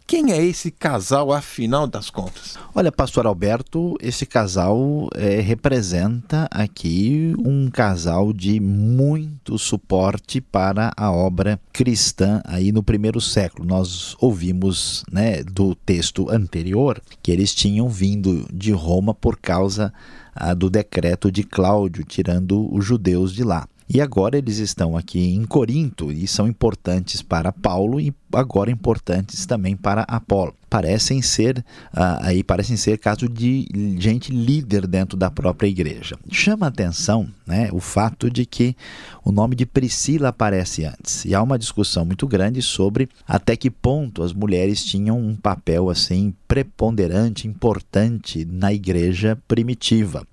Quem 0.08 0.32
é 0.32 0.42
esse 0.42 0.70
casal, 0.70 1.30
afinal 1.30 1.86
das 1.86 2.08
contas? 2.08 2.56
Olha, 2.74 2.90
pastor 2.90 3.26
Alberto, 3.26 3.94
esse 4.00 4.24
casal 4.24 5.06
é, 5.14 5.38
representa 5.42 6.48
aqui 6.50 7.34
um 7.44 7.68
casal 7.68 8.32
de 8.32 8.58
muito 8.58 9.58
suporte 9.58 10.40
para 10.40 10.94
a 10.96 11.12
obra 11.12 11.60
cristã 11.70 12.40
aí 12.46 12.72
no 12.72 12.82
primeiro 12.82 13.20
século. 13.20 13.68
Nós 13.68 14.16
ouvimos 14.18 15.04
né, 15.12 15.42
do 15.42 15.74
texto 15.74 16.30
anterior 16.30 17.02
que 17.22 17.30
eles 17.30 17.54
tinham 17.54 17.86
vindo 17.90 18.48
de 18.50 18.72
Roma 18.72 19.12
por 19.12 19.36
causa 19.36 19.92
ah, 20.34 20.54
do 20.54 20.70
decreto 20.70 21.30
de 21.30 21.42
Cláudio, 21.42 22.02
tirando 22.02 22.74
os 22.74 22.82
judeus 22.82 23.34
de 23.34 23.44
lá. 23.44 23.68
E 23.90 24.02
agora 24.02 24.36
eles 24.36 24.58
estão 24.58 24.98
aqui 24.98 25.34
em 25.34 25.44
Corinto 25.46 26.12
e 26.12 26.26
são 26.26 26.46
importantes 26.46 27.22
para 27.22 27.50
Paulo 27.50 27.98
e 27.98 28.12
agora 28.34 28.70
importantes 28.70 29.46
também 29.46 29.74
para 29.74 30.02
Apolo. 30.02 30.54
Parecem 30.68 31.22
ser 31.22 31.64
uh, 31.94 32.20
aí 32.20 32.44
parecem 32.44 32.76
ser 32.76 32.98
caso 32.98 33.26
de 33.26 33.66
gente 33.98 34.30
líder 34.30 34.86
dentro 34.86 35.16
da 35.16 35.30
própria 35.30 35.68
igreja. 35.68 36.18
Chama 36.30 36.66
atenção, 36.66 37.26
né, 37.46 37.70
o 37.72 37.80
fato 37.80 38.30
de 38.30 38.44
que 38.44 38.76
o 39.24 39.32
nome 39.32 39.56
de 39.56 39.64
Priscila 39.64 40.28
aparece 40.28 40.84
antes. 40.84 41.24
E 41.24 41.34
há 41.34 41.42
uma 41.42 41.58
discussão 41.58 42.04
muito 42.04 42.26
grande 42.26 42.60
sobre 42.60 43.08
até 43.26 43.56
que 43.56 43.70
ponto 43.70 44.22
as 44.22 44.34
mulheres 44.34 44.84
tinham 44.84 45.18
um 45.18 45.34
papel 45.34 45.88
assim 45.88 46.34
preponderante, 46.46 47.48
importante 47.48 48.44
na 48.44 48.70
igreja 48.70 49.38
primitiva. 49.48 50.26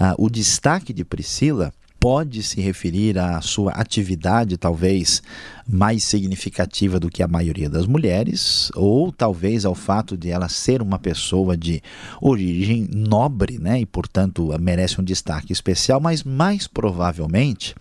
Uh, 0.00 0.24
o 0.24 0.28
destaque 0.28 0.92
de 0.92 1.04
Priscila 1.04 1.72
pode 2.06 2.40
se 2.40 2.60
referir 2.64 3.18
à 3.18 3.40
sua 3.40 3.72
atividade, 3.72 4.56
talvez 4.56 5.20
mais 5.68 6.04
significativa 6.04 7.00
do 7.00 7.10
que 7.10 7.22
a 7.22 7.28
maioria 7.28 7.68
das 7.68 7.86
mulheres, 7.86 8.70
ou 8.74 9.10
talvez 9.10 9.64
ao 9.64 9.74
fato 9.74 10.16
de 10.16 10.30
ela 10.30 10.48
ser 10.48 10.80
uma 10.80 10.98
pessoa 10.98 11.56
de 11.56 11.82
origem 12.20 12.88
nobre, 12.92 13.58
né, 13.58 13.80
e 13.80 13.86
portanto 13.86 14.54
merece 14.60 15.00
um 15.00 15.04
destaque 15.04 15.52
especial, 15.52 16.00
mas 16.00 16.22
mais 16.22 16.66
provavelmente 16.66 17.74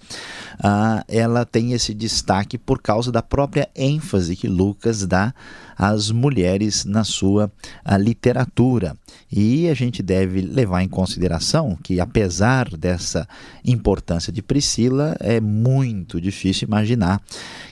ah, 0.59 1.03
ela 1.07 1.45
tem 1.45 1.73
esse 1.73 1.93
destaque 1.93 2.57
por 2.57 2.81
causa 2.81 3.11
da 3.11 3.21
própria 3.21 3.69
ênfase 3.75 4.35
que 4.35 4.47
Lucas 4.47 5.05
dá 5.05 5.33
às 5.77 6.09
mulheres 6.09 6.85
na 6.85 7.03
sua 7.03 7.51
literatura. 7.99 8.95
E 9.31 9.67
a 9.67 9.73
gente 9.73 10.01
deve 10.01 10.41
levar 10.41 10.81
em 10.81 10.87
consideração 10.87 11.77
que, 11.83 11.99
apesar 11.99 12.69
dessa 12.69 13.27
importância 13.63 14.31
de 14.31 14.41
Priscila, 14.41 15.15
é 15.19 15.41
muito 15.41 16.21
difícil 16.21 16.67
imaginar 16.67 17.21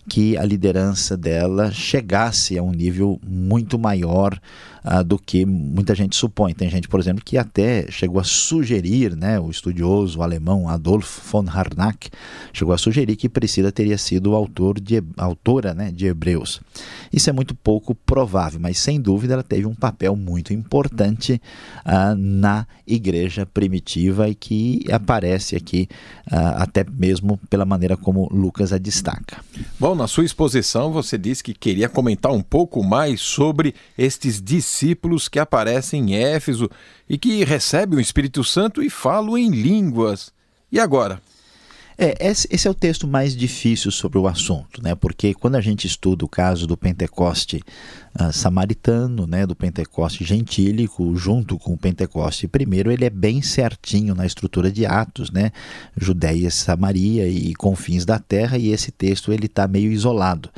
que 0.10 0.38
a 0.38 0.44
liderança 0.44 1.16
dela 1.16 1.72
chegasse 1.72 2.58
a 2.58 2.64
um 2.64 2.72
nível 2.72 3.20
muito 3.26 3.80
maior 3.80 4.40
uh, 4.84 5.04
do 5.04 5.18
que 5.18 5.46
muita 5.46 5.96
gente 5.96 6.16
supõe. 6.16 6.54
Tem 6.54 6.70
gente, 6.70 6.88
por 6.88 7.00
exemplo, 7.00 7.24
que 7.24 7.38
até 7.38 7.90
chegou 7.90 8.20
a 8.20 8.24
sugerir, 8.24 9.16
né, 9.16 9.40
o 9.40 9.50
estudioso 9.50 10.22
alemão 10.22 10.68
Adolf 10.68 11.20
von 11.32 11.46
Harnack 11.48 12.10
chegou 12.52 12.74
a 12.74 12.78
sugerir 12.78 13.16
que 13.16 13.30
Priscila 13.30 13.72
teria 13.72 13.98
sido 13.98 14.36
autor 14.36 14.80
de, 14.80 15.04
autora 15.18 15.74
né, 15.74 15.92
de 15.92 16.06
Hebreus. 16.08 16.62
Isso 17.12 17.30
é 17.30 17.34
muito 17.34 17.56
pouco 17.56 17.96
provável, 17.96 18.60
mas 18.60 18.78
sem 18.78 19.00
dúvida 19.00 19.34
ela 19.34 19.44
teve 19.44 19.66
um 19.66 19.76
papel 19.76 20.16
muito 20.16 20.54
importante 20.54 21.42
uh, 21.86 22.16
na 22.16 22.68
igreja 22.86 23.46
primitiva 23.46 24.28
e 24.28 24.36
que 24.36 24.86
aparece 24.92 25.56
aqui 25.56 25.88
uh, 26.32 26.58
até 26.58 26.86
mesmo 26.90 27.40
pela 27.50 27.66
maneira 27.66 27.96
como 27.96 28.28
Lucas 28.32 28.74
a 28.74 28.78
destaca. 28.78 29.38
Bom, 29.80 29.96
na 29.96 30.08
sua 30.08 30.26
exposição 30.26 30.92
você 30.92 31.18
disse 31.18 31.44
que 31.44 31.54
queria 31.54 31.88
comentar 31.88 32.32
um 32.32 32.42
pouco 32.42 32.84
mais 32.84 33.22
sobre 33.22 33.74
estes 33.98 34.42
discípulos 34.42 34.73
discípulos 34.74 35.30
que 35.30 35.38
aparecem 35.38 36.12
em 36.12 36.16
Éfeso 36.16 36.70
e 37.08 37.18
que 37.18 37.44
recebem 37.44 38.00
o 38.00 38.02
Espírito 38.02 38.44
Santo 38.44 38.82
e 38.82 38.90
falam 38.90 39.38
em 39.38 39.50
línguas. 39.50 40.34
E 40.72 40.80
agora? 40.80 41.22
É, 41.98 42.28
esse 42.28 42.68
é 42.68 42.72
o 42.72 42.74
texto 42.74 43.08
mais 43.08 43.36
difícil 43.36 43.92
sobre 43.92 44.18
o 44.18 44.28
assunto, 44.28 44.82
né? 44.82 44.96
Porque 44.96 45.34
quando 45.34 45.56
a 45.56 45.62
gente 45.62 45.86
estuda 45.86 46.26
o 46.26 46.30
caso 46.30 46.66
do 46.66 46.76
Pentecoste 46.76 47.62
uh, 48.20 48.32
samaritano, 48.32 49.28
né, 49.28 49.46
do 49.46 49.56
Pentecoste 49.56 50.24
gentílico, 50.24 51.16
junto 51.16 51.58
com 51.58 51.74
o 51.74 51.78
Pentecoste 51.78 52.48
primeiro, 52.48 52.92
ele 52.92 53.06
é 53.06 53.10
bem 53.10 53.42
certinho 53.42 54.16
na 54.16 54.26
estrutura 54.26 54.72
de 54.72 54.86
Atos, 54.86 55.32
né? 55.32 55.52
Judéia, 55.96 56.50
Samaria 56.50 57.28
e 57.28 57.54
confins 57.54 58.06
da 58.06 58.20
terra, 58.20 58.58
e 58.58 58.70
esse 58.70 58.92
texto 58.92 59.32
ele 59.32 59.46
está 59.46 59.68
meio 59.68 59.92
isolado. 59.92 60.50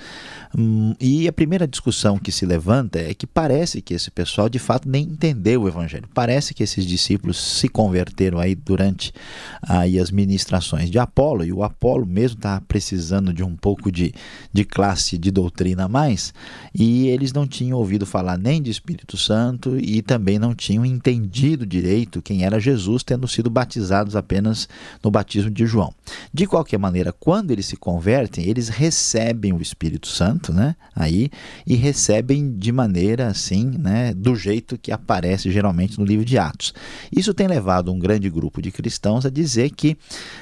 Hum, 0.58 0.96
e 1.02 1.28
a 1.28 1.34
primeira 1.34 1.68
discussão 1.68 2.18
que 2.18 2.32
se 2.32 2.46
levanta 2.46 2.98
é 2.98 3.14
que 3.14 3.28
parece 3.28 3.82
que 3.82 3.94
esse 3.94 4.10
pessoal 4.10 4.48
de 4.48 4.58
fato 4.58 4.88
nem 4.88 5.04
entendeu 5.04 5.64
o 5.64 5.68
evangelho. 5.68 6.08
Parece 6.14 6.54
que 6.54 6.64
esses 6.64 6.86
discípulos 6.86 7.38
se 7.38 7.68
converteram 7.68 8.40
aí 8.40 8.56
durante 8.56 9.14
aí 9.62 10.00
as 10.00 10.10
ministrações 10.12 10.90
de 10.90 10.98
Apolo, 10.98 11.35
e 11.44 11.52
o 11.52 11.64
Apolo 11.64 12.06
mesmo 12.06 12.38
está 12.38 12.62
precisando 12.62 13.34
de 13.34 13.44
um 13.44 13.56
pouco 13.56 13.92
de, 13.92 14.14
de 14.54 14.64
classe 14.64 15.18
de 15.18 15.32
doutrina 15.32 15.86
a 15.86 15.90
mais, 15.90 16.34
e 16.74 17.08
eles 17.08 17.34
não 17.34 17.48
tinham 17.48 17.78
ouvido 17.78 18.06
falar 18.06 18.38
nem 18.38 18.62
de 18.62 18.70
Espírito 18.70 19.18
Santo 19.18 19.78
e 19.78 20.02
também 20.02 20.38
não 20.38 20.54
tinham 20.54 20.86
entendido 20.86 21.66
direito 21.66 22.22
quem 22.22 22.44
era 22.44 22.60
Jesus, 22.60 23.04
tendo 23.04 23.28
sido 23.28 23.50
batizados 23.50 24.16
apenas 24.16 24.70
no 25.04 25.10
batismo 25.10 25.50
de 25.50 25.66
João. 25.66 25.94
De 26.34 26.46
qualquer 26.46 26.78
maneira, 26.78 27.12
quando 27.12 27.52
eles 27.52 27.66
se 27.66 27.76
convertem, 27.76 28.48
eles 28.48 28.70
recebem 28.70 29.54
o 29.54 29.62
Espírito 29.62 30.08
Santo, 30.08 30.54
né? 30.54 30.76
Aí 30.96 31.30
e 31.66 31.76
recebem 31.76 32.56
de 32.58 32.72
maneira 32.72 33.28
assim, 33.28 33.66
né, 33.78 34.14
do 34.14 34.36
jeito 34.36 34.78
que 34.78 34.92
aparece 34.92 35.52
geralmente 35.52 36.00
no 36.00 36.06
livro 36.06 36.26
de 36.26 36.38
Atos. 36.38 36.74
Isso 37.12 37.34
tem 37.34 37.48
levado 37.48 37.92
um 37.92 38.00
grande 38.00 38.30
grupo 38.30 38.62
de 38.62 38.72
cristãos 38.72 39.26
a 39.26 39.30
dizer 39.30 39.72
que 39.72 39.98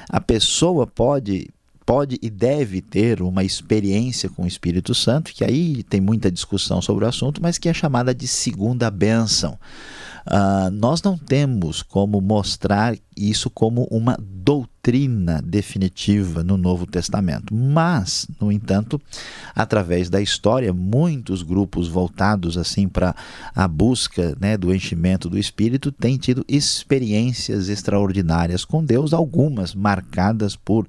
a 0.08 0.20
pessoa 0.20 0.73
pode 0.86 1.50
pode 1.84 2.18
e 2.22 2.30
deve 2.30 2.80
ter 2.80 3.20
uma 3.20 3.44
experiência 3.44 4.28
com 4.28 4.44
o 4.44 4.46
Espírito 4.46 4.94
Santo, 4.94 5.32
que 5.32 5.44
aí 5.44 5.82
tem 5.82 6.00
muita 6.00 6.30
discussão 6.30 6.80
sobre 6.80 7.04
o 7.04 7.08
assunto, 7.08 7.42
mas 7.42 7.58
que 7.58 7.68
é 7.68 7.74
chamada 7.74 8.14
de 8.14 8.26
segunda 8.26 8.90
bênção. 8.90 9.58
Uh, 10.26 10.70
nós 10.72 11.02
não 11.02 11.18
temos 11.18 11.82
como 11.82 12.20
mostrar 12.20 12.96
isso 13.16 13.48
como 13.48 13.84
uma 13.90 14.16
doutrina 14.18 15.40
definitiva 15.42 16.44
no 16.44 16.58
Novo 16.58 16.86
Testamento. 16.86 17.54
Mas, 17.54 18.26
no 18.38 18.52
entanto, 18.52 19.00
através 19.54 20.10
da 20.10 20.20
história, 20.20 20.72
muitos 20.72 21.42
grupos 21.42 21.88
voltados 21.88 22.58
assim 22.58 22.86
para 22.86 23.16
a 23.54 23.66
busca 23.66 24.36
né, 24.38 24.58
do 24.58 24.74
enchimento 24.74 25.30
do 25.30 25.38
Espírito 25.38 25.90
têm 25.90 26.18
tido 26.18 26.44
experiências 26.46 27.70
extraordinárias 27.70 28.64
com 28.64 28.84
Deus, 28.84 29.14
algumas 29.14 29.74
marcadas 29.74 30.54
por, 30.54 30.86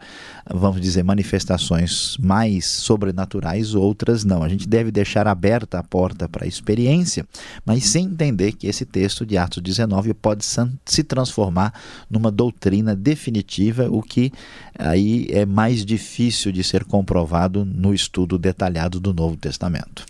vamos 0.53 0.81
dizer, 0.81 1.03
manifestações 1.03 2.17
mais 2.19 2.65
sobrenaturais, 2.65 3.73
outras 3.73 4.25
não. 4.25 4.43
A 4.43 4.49
gente 4.49 4.67
deve 4.67 4.91
deixar 4.91 5.27
aberta 5.27 5.79
a 5.79 5.83
porta 5.83 6.27
para 6.27 6.43
a 6.43 6.47
experiência, 6.47 7.25
mas 7.65 7.85
sem 7.85 8.05
entender 8.05 8.51
que 8.51 8.67
esse 8.67 8.85
texto 8.85 9.25
de 9.25 9.37
Atos 9.37 9.63
19 9.63 10.13
pode 10.13 10.45
se 10.85 11.03
transformar 11.03 11.73
numa 12.15 12.31
doutrina 12.31 12.95
definitiva, 12.95 13.89
o 13.89 14.01
que 14.01 14.31
aí 14.79 15.27
é 15.29 15.45
mais 15.45 15.85
difícil 15.85 16.51
de 16.51 16.63
ser 16.63 16.85
comprovado 16.85 17.65
no 17.65 17.93
estudo 17.93 18.37
detalhado 18.37 18.99
do 18.99 19.13
Novo 19.13 19.35
Testamento. 19.35 20.05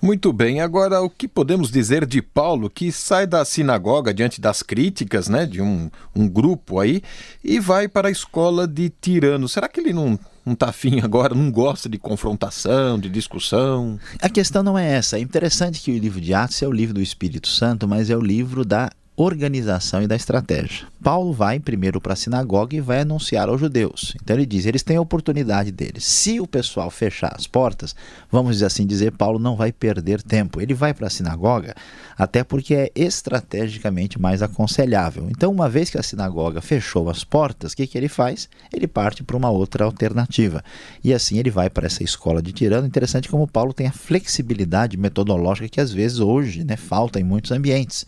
Muito 0.00 0.32
bem, 0.32 0.60
agora 0.60 1.00
o 1.00 1.10
que 1.10 1.26
podemos 1.26 1.70
dizer 1.70 2.06
de 2.06 2.20
Paulo 2.20 2.70
que 2.70 2.92
sai 2.92 3.26
da 3.26 3.44
sinagoga 3.44 4.12
diante 4.12 4.40
das 4.40 4.62
críticas 4.62 5.28
né, 5.28 5.46
de 5.46 5.60
um, 5.60 5.90
um 6.14 6.28
grupo 6.28 6.78
aí 6.78 7.02
e 7.42 7.58
vai 7.58 7.88
para 7.88 8.08
a 8.08 8.10
escola 8.10 8.66
de 8.66 8.90
tirano? 9.00 9.48
Será 9.48 9.68
que 9.68 9.80
ele 9.80 9.92
não 9.92 10.18
está 10.52 10.68
afim 10.68 11.00
agora, 11.02 11.34
não 11.34 11.50
gosta 11.50 11.88
de 11.88 11.98
confrontação, 11.98 12.98
de 12.98 13.08
discussão. 13.08 13.98
A 14.20 14.28
questão 14.28 14.62
não 14.62 14.78
é 14.78 14.92
essa. 14.92 15.18
É 15.18 15.20
interessante 15.20 15.80
que 15.80 15.90
o 15.90 15.98
livro 15.98 16.20
de 16.20 16.32
Atos 16.32 16.62
é 16.62 16.68
o 16.68 16.72
livro 16.72 16.94
do 16.94 17.02
Espírito 17.02 17.48
Santo, 17.48 17.88
mas 17.88 18.10
é 18.10 18.16
o 18.16 18.20
livro 18.20 18.64
da 18.64 18.90
organização 19.16 20.02
e 20.02 20.06
da 20.06 20.14
estratégia. 20.14 20.86
Paulo 21.02 21.32
vai 21.32 21.58
primeiro 21.58 22.00
para 22.00 22.12
a 22.12 22.16
sinagoga 22.16 22.76
e 22.76 22.80
vai 22.80 23.00
anunciar 23.00 23.48
aos 23.48 23.58
judeus. 23.58 24.14
Então 24.22 24.36
ele 24.36 24.44
diz: 24.44 24.66
eles 24.66 24.82
têm 24.82 24.98
a 24.98 25.00
oportunidade 25.00 25.72
deles. 25.72 26.04
Se 26.04 26.38
o 26.38 26.46
pessoal 26.46 26.90
fechar 26.90 27.34
as 27.34 27.46
portas, 27.46 27.96
vamos 28.30 28.62
assim 28.62 28.86
dizer, 28.86 29.12
Paulo 29.12 29.38
não 29.38 29.56
vai 29.56 29.72
perder 29.72 30.22
tempo. 30.22 30.60
Ele 30.60 30.74
vai 30.74 30.92
para 30.92 31.06
a 31.06 31.10
sinagoga, 31.10 31.74
até 32.18 32.44
porque 32.44 32.74
é 32.74 32.90
estrategicamente 32.94 34.20
mais 34.20 34.42
aconselhável. 34.42 35.28
Então, 35.30 35.50
uma 35.50 35.68
vez 35.68 35.88
que 35.88 35.98
a 35.98 36.02
sinagoga 36.02 36.60
fechou 36.60 37.08
as 37.08 37.24
portas, 37.24 37.72
o 37.72 37.76
que, 37.76 37.86
que 37.86 37.96
ele 37.96 38.08
faz? 38.08 38.48
Ele 38.72 38.86
parte 38.86 39.22
para 39.22 39.36
uma 39.36 39.48
outra 39.48 39.84
alternativa. 39.84 40.62
E 41.02 41.14
assim 41.14 41.38
ele 41.38 41.50
vai 41.50 41.70
para 41.70 41.86
essa 41.86 42.02
escola 42.02 42.42
de 42.42 42.52
tirano. 42.52 42.86
Interessante 42.86 43.28
como 43.28 43.46
Paulo 43.46 43.72
tem 43.72 43.86
a 43.86 43.92
flexibilidade 43.92 44.96
metodológica 44.96 45.68
que 45.68 45.80
às 45.80 45.92
vezes 45.92 46.18
hoje 46.18 46.64
né, 46.64 46.76
falta 46.76 47.18
em 47.18 47.24
muitos 47.24 47.50
ambientes 47.50 48.06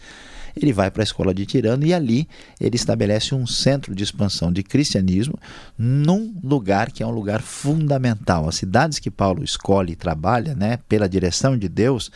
ele 0.65 0.73
vai 0.73 0.91
para 0.91 1.03
a 1.03 1.05
escola 1.05 1.35
de 1.35 1.47
Tirano 1.47 1.87
e 1.87 1.93
ali 1.95 2.29
ele 2.61 2.77
estabelece 2.77 3.35
um 3.35 3.47
centro 3.47 3.95
de 3.95 4.03
expansão 4.03 4.53
de 4.53 4.63
cristianismo 4.63 5.39
num 5.77 6.35
lugar 6.43 6.91
que 6.91 7.03
é 7.03 7.07
um 7.07 7.11
lugar 7.11 7.41
fundamental. 7.43 8.49
As 8.49 8.57
cidades 8.57 8.99
que 8.99 9.11
Paulo 9.11 9.43
escolhe 9.43 9.93
e 9.93 9.97
trabalha, 9.97 10.55
né, 10.55 10.79
pela 10.89 11.09
direção 11.09 11.57
de 11.57 11.69
Deus, 11.69 12.11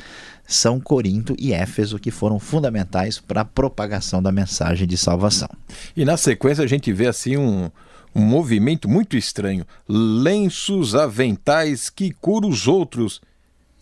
são 0.46 0.80
Corinto 0.80 1.34
e 1.38 1.52
Éfeso, 1.52 1.98
que 1.98 2.10
foram 2.10 2.38
fundamentais 2.38 3.18
para 3.18 3.42
a 3.42 3.44
propagação 3.44 4.22
da 4.22 4.32
mensagem 4.32 4.86
de 4.86 4.96
salvação. 4.96 5.48
E 5.96 6.04
na 6.04 6.16
sequência 6.16 6.64
a 6.64 6.66
gente 6.66 6.92
vê 6.92 7.06
assim 7.06 7.36
um, 7.36 7.70
um 8.14 8.20
movimento 8.20 8.88
muito 8.88 9.16
estranho: 9.16 9.66
lenços, 9.88 10.94
aventais 10.94 11.88
que 11.88 12.12
curam 12.12 12.48
os 12.48 12.66
outros 12.66 13.20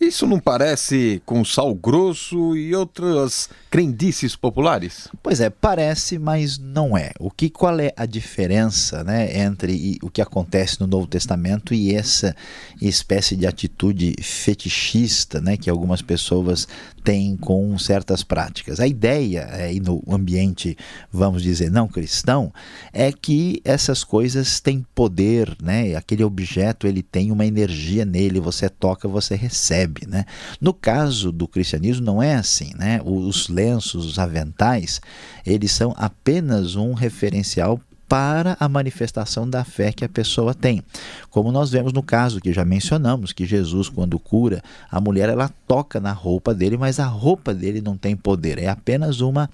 isso 0.01 0.25
não 0.25 0.39
parece 0.39 1.21
com 1.25 1.45
sal 1.45 1.75
grosso 1.75 2.55
e 2.57 2.73
outras 2.73 3.49
crendices 3.69 4.35
populares? 4.35 5.07
Pois 5.21 5.39
é, 5.39 5.49
parece, 5.49 6.17
mas 6.17 6.57
não 6.57 6.97
é. 6.97 7.11
O 7.19 7.29
que 7.29 7.49
qual 7.49 7.79
é 7.79 7.93
a 7.95 8.05
diferença, 8.05 9.03
né, 9.03 9.37
entre 9.39 9.99
o 10.01 10.09
que 10.09 10.21
acontece 10.21 10.79
no 10.81 10.87
Novo 10.87 11.05
Testamento 11.05 11.73
e 11.73 11.93
essa 11.93 12.35
espécie 12.81 13.35
de 13.35 13.45
atitude 13.45 14.15
fetichista, 14.21 15.39
né, 15.39 15.55
que 15.55 15.69
algumas 15.69 16.01
pessoas 16.01 16.67
têm 17.03 17.37
com 17.37 17.77
certas 17.77 18.23
práticas? 18.23 18.79
A 18.79 18.87
ideia 18.87 19.41
é, 19.51 19.71
no 19.73 20.03
ambiente, 20.09 20.75
vamos 21.11 21.43
dizer, 21.43 21.69
não 21.69 21.87
cristão, 21.87 22.51
é 22.91 23.11
que 23.11 23.61
essas 23.63 24.03
coisas 24.03 24.59
têm 24.59 24.85
poder, 24.95 25.55
né? 25.61 25.95
Aquele 25.95 26.23
objeto 26.23 26.87
ele 26.87 27.03
tem 27.03 27.31
uma 27.31 27.45
energia 27.45 28.05
nele, 28.05 28.39
você 28.39 28.69
toca, 28.69 29.07
você 29.07 29.35
recebe 29.35 29.90
Né? 30.07 30.25
No 30.59 30.73
caso 30.73 31.31
do 31.31 31.47
cristianismo 31.47 32.05
não 32.05 32.21
é 32.21 32.35
assim. 32.35 32.71
Né? 32.77 32.99
Os 33.03 33.47
lenços, 33.47 34.05
os 34.05 34.19
aventais, 34.19 35.01
eles 35.45 35.71
são 35.71 35.93
apenas 35.97 36.75
um 36.75 36.93
referencial 36.93 37.79
para 38.11 38.57
a 38.59 38.67
manifestação 38.67 39.49
da 39.49 39.63
fé 39.63 39.93
que 39.93 40.03
a 40.03 40.09
pessoa 40.09 40.53
tem. 40.53 40.83
Como 41.29 41.49
nós 41.49 41.71
vemos 41.71 41.93
no 41.93 42.03
caso 42.03 42.41
que 42.41 42.51
já 42.51 42.65
mencionamos, 42.65 43.31
que 43.31 43.45
Jesus, 43.45 43.87
quando 43.87 44.19
cura 44.19 44.61
a 44.91 44.99
mulher, 44.99 45.29
ela 45.29 45.49
toca 45.65 45.97
na 45.97 46.11
roupa 46.11 46.53
dele, 46.53 46.75
mas 46.75 46.99
a 46.99 47.05
roupa 47.05 47.53
dele 47.53 47.79
não 47.79 47.95
tem 47.95 48.13
poder. 48.13 48.59
É 48.59 48.67
apenas 48.67 49.21
uma 49.21 49.49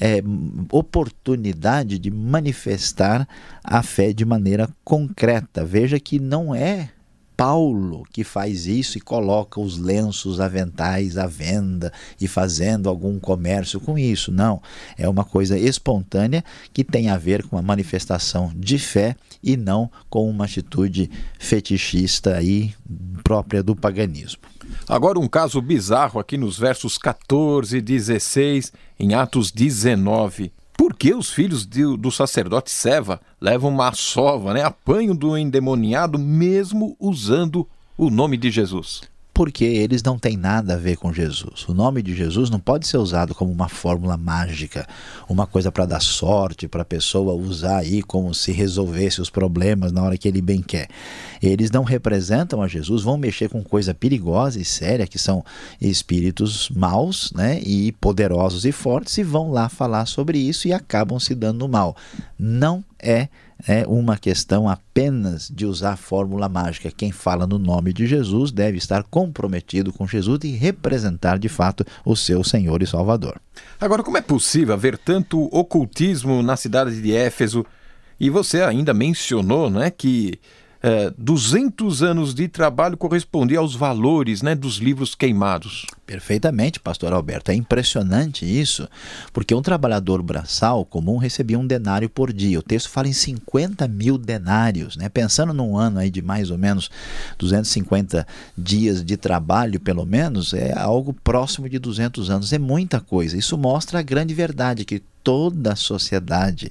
é, 0.00 0.22
oportunidade 0.70 1.98
de 1.98 2.08
manifestar 2.08 3.26
a 3.64 3.82
fé 3.82 4.12
de 4.12 4.24
maneira 4.24 4.68
concreta. 4.84 5.64
Veja 5.64 5.98
que 5.98 6.20
não 6.20 6.54
é 6.54 6.90
Paulo 7.36 8.04
que 8.10 8.24
faz 8.24 8.66
isso 8.66 8.96
e 8.96 9.00
coloca 9.00 9.60
os 9.60 9.78
lenços 9.78 10.40
aventais 10.40 11.18
à 11.18 11.26
venda 11.26 11.92
e 12.20 12.26
fazendo 12.26 12.88
algum 12.88 13.18
comércio 13.18 13.78
com 13.78 13.98
isso. 13.98 14.32
Não, 14.32 14.62
é 14.96 15.08
uma 15.08 15.24
coisa 15.24 15.58
espontânea 15.58 16.44
que 16.72 16.82
tem 16.82 17.10
a 17.10 17.18
ver 17.18 17.46
com 17.46 17.58
a 17.58 17.62
manifestação 17.62 18.50
de 18.56 18.78
fé 18.78 19.16
e 19.42 19.56
não 19.56 19.90
com 20.08 20.28
uma 20.28 20.46
atitude 20.46 21.10
fetichista 21.38 22.34
aí 22.34 22.74
própria 23.22 23.62
do 23.62 23.76
paganismo. 23.76 24.42
Agora 24.88 25.18
um 25.18 25.28
caso 25.28 25.60
bizarro 25.60 26.18
aqui 26.18 26.36
nos 26.36 26.58
versos 26.58 26.96
14 26.96 27.76
e 27.76 27.80
16 27.80 28.72
em 28.98 29.14
Atos 29.14 29.50
19. 29.50 30.52
Por 30.76 30.94
que 30.94 31.14
os 31.14 31.30
filhos 31.30 31.66
de, 31.66 31.96
do 31.96 32.10
sacerdote 32.10 32.70
Seva 32.70 33.20
levam 33.40 33.70
uma 33.70 33.92
sova, 33.92 34.52
né? 34.52 34.62
apanho 34.62 35.14
do 35.14 35.36
endemoniado, 35.36 36.18
mesmo 36.18 36.96
usando 37.00 37.66
o 37.96 38.10
nome 38.10 38.36
de 38.36 38.50
Jesus? 38.50 39.02
Porque 39.36 39.66
eles 39.66 40.02
não 40.02 40.18
têm 40.18 40.34
nada 40.34 40.72
a 40.72 40.76
ver 40.78 40.96
com 40.96 41.12
Jesus. 41.12 41.68
O 41.68 41.74
nome 41.74 42.02
de 42.02 42.16
Jesus 42.16 42.48
não 42.48 42.58
pode 42.58 42.86
ser 42.86 42.96
usado 42.96 43.34
como 43.34 43.52
uma 43.52 43.68
fórmula 43.68 44.16
mágica, 44.16 44.88
uma 45.28 45.46
coisa 45.46 45.70
para 45.70 45.84
dar 45.84 46.00
sorte, 46.00 46.66
para 46.66 46.80
a 46.80 46.86
pessoa 46.86 47.34
usar 47.34 47.80
aí 47.80 48.02
como 48.02 48.34
se 48.34 48.50
resolvesse 48.50 49.20
os 49.20 49.28
problemas 49.28 49.92
na 49.92 50.02
hora 50.02 50.16
que 50.16 50.26
ele 50.26 50.40
bem 50.40 50.62
quer. 50.62 50.88
Eles 51.42 51.70
não 51.70 51.84
representam 51.84 52.62
a 52.62 52.66
Jesus, 52.66 53.02
vão 53.02 53.18
mexer 53.18 53.50
com 53.50 53.62
coisa 53.62 53.92
perigosa 53.92 54.58
e 54.58 54.64
séria, 54.64 55.06
que 55.06 55.18
são 55.18 55.44
espíritos 55.78 56.70
maus 56.70 57.30
né, 57.34 57.60
e 57.62 57.92
poderosos 57.92 58.64
e 58.64 58.72
fortes, 58.72 59.18
e 59.18 59.22
vão 59.22 59.50
lá 59.50 59.68
falar 59.68 60.06
sobre 60.06 60.38
isso 60.38 60.66
e 60.66 60.72
acabam 60.72 61.20
se 61.20 61.34
dando 61.34 61.68
mal. 61.68 61.94
Não 62.38 62.82
é 62.98 63.28
é 63.66 63.86
uma 63.86 64.16
questão 64.16 64.68
apenas 64.68 65.48
de 65.48 65.64
usar 65.64 65.96
fórmula 65.96 66.48
mágica. 66.48 66.90
Quem 66.90 67.10
fala 67.10 67.46
no 67.46 67.58
nome 67.58 67.92
de 67.92 68.06
Jesus 68.06 68.52
deve 68.52 68.78
estar 68.78 69.02
comprometido 69.04 69.92
com 69.92 70.06
Jesus 70.06 70.40
e 70.44 70.50
representar 70.50 71.38
de 71.38 71.48
fato 71.48 71.84
o 72.04 72.14
seu 72.14 72.44
Senhor 72.44 72.82
e 72.82 72.86
Salvador. 72.86 73.40
Agora, 73.80 74.02
como 74.02 74.18
é 74.18 74.22
possível 74.22 74.74
haver 74.74 74.98
tanto 74.98 75.44
ocultismo 75.52 76.42
na 76.42 76.56
cidade 76.56 77.00
de 77.00 77.12
Éfeso? 77.14 77.64
E 78.18 78.30
você 78.30 78.62
ainda 78.62 78.94
mencionou 78.94 79.68
né, 79.70 79.90
que 79.90 80.38
é, 80.82 81.12
200 81.16 82.02
anos 82.02 82.34
de 82.34 82.48
trabalho 82.48 82.96
correspondia 82.96 83.58
aos 83.58 83.74
valores 83.74 84.42
né, 84.42 84.54
dos 84.54 84.76
livros 84.76 85.14
queimados. 85.14 85.86
Perfeitamente, 86.06 86.78
pastor 86.78 87.12
Alberto. 87.12 87.50
É 87.50 87.54
impressionante 87.54 88.44
isso, 88.44 88.88
porque 89.32 89.54
um 89.54 89.62
trabalhador 89.62 90.22
braçal 90.22 90.84
comum 90.84 91.16
recebia 91.16 91.58
um 91.58 91.66
denário 91.66 92.08
por 92.08 92.32
dia. 92.32 92.58
O 92.58 92.62
texto 92.62 92.88
fala 92.88 93.08
em 93.08 93.12
50 93.12 93.88
mil 93.88 94.16
denários. 94.16 94.96
Né? 94.96 95.08
Pensando 95.08 95.52
num 95.52 95.76
ano 95.76 95.98
aí 95.98 96.10
de 96.10 96.22
mais 96.22 96.50
ou 96.50 96.58
menos 96.58 96.90
250 97.38 98.26
dias 98.56 99.04
de 99.04 99.16
trabalho, 99.16 99.80
pelo 99.80 100.06
menos, 100.06 100.54
é 100.54 100.72
algo 100.78 101.12
próximo 101.12 101.68
de 101.68 101.78
200 101.78 102.30
anos. 102.30 102.52
É 102.52 102.58
muita 102.58 103.00
coisa. 103.00 103.36
Isso 103.36 103.58
mostra 103.58 103.98
a 103.98 104.02
grande 104.02 104.34
verdade 104.34 104.84
que 104.84 105.02
toda 105.26 105.72
a 105.72 105.76
sociedade, 105.76 106.70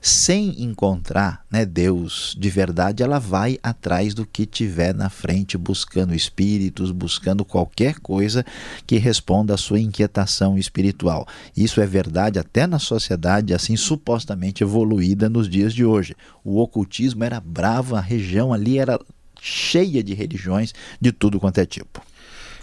sem 0.00 0.62
encontrar 0.62 1.44
né, 1.50 1.66
Deus 1.66 2.36
de 2.38 2.48
verdade, 2.48 3.02
ela 3.02 3.18
vai 3.18 3.58
atrás 3.60 4.14
do 4.14 4.24
que 4.24 4.46
tiver 4.46 4.94
na 4.94 5.10
frente, 5.10 5.58
buscando 5.58 6.14
espíritos, 6.14 6.92
buscando 6.92 7.44
qualquer 7.44 7.98
coisa 7.98 8.46
que 8.86 8.96
responda 8.96 9.54
à 9.54 9.56
sua 9.56 9.80
inquietação 9.80 10.56
espiritual. 10.56 11.26
Isso 11.56 11.80
é 11.80 11.86
verdade 11.86 12.38
até 12.38 12.64
na 12.64 12.78
sociedade 12.78 13.52
assim 13.52 13.74
supostamente 13.74 14.62
evoluída 14.62 15.28
nos 15.28 15.48
dias 15.48 15.74
de 15.74 15.84
hoje. 15.84 16.14
O 16.44 16.60
ocultismo 16.60 17.24
era 17.24 17.40
bravo, 17.40 17.96
a 17.96 18.00
região 18.00 18.52
ali 18.52 18.78
era 18.78 19.00
cheia 19.42 20.00
de 20.00 20.14
religiões 20.14 20.72
de 21.00 21.10
tudo 21.10 21.40
quanto 21.40 21.58
é 21.58 21.66
tipo. 21.66 22.00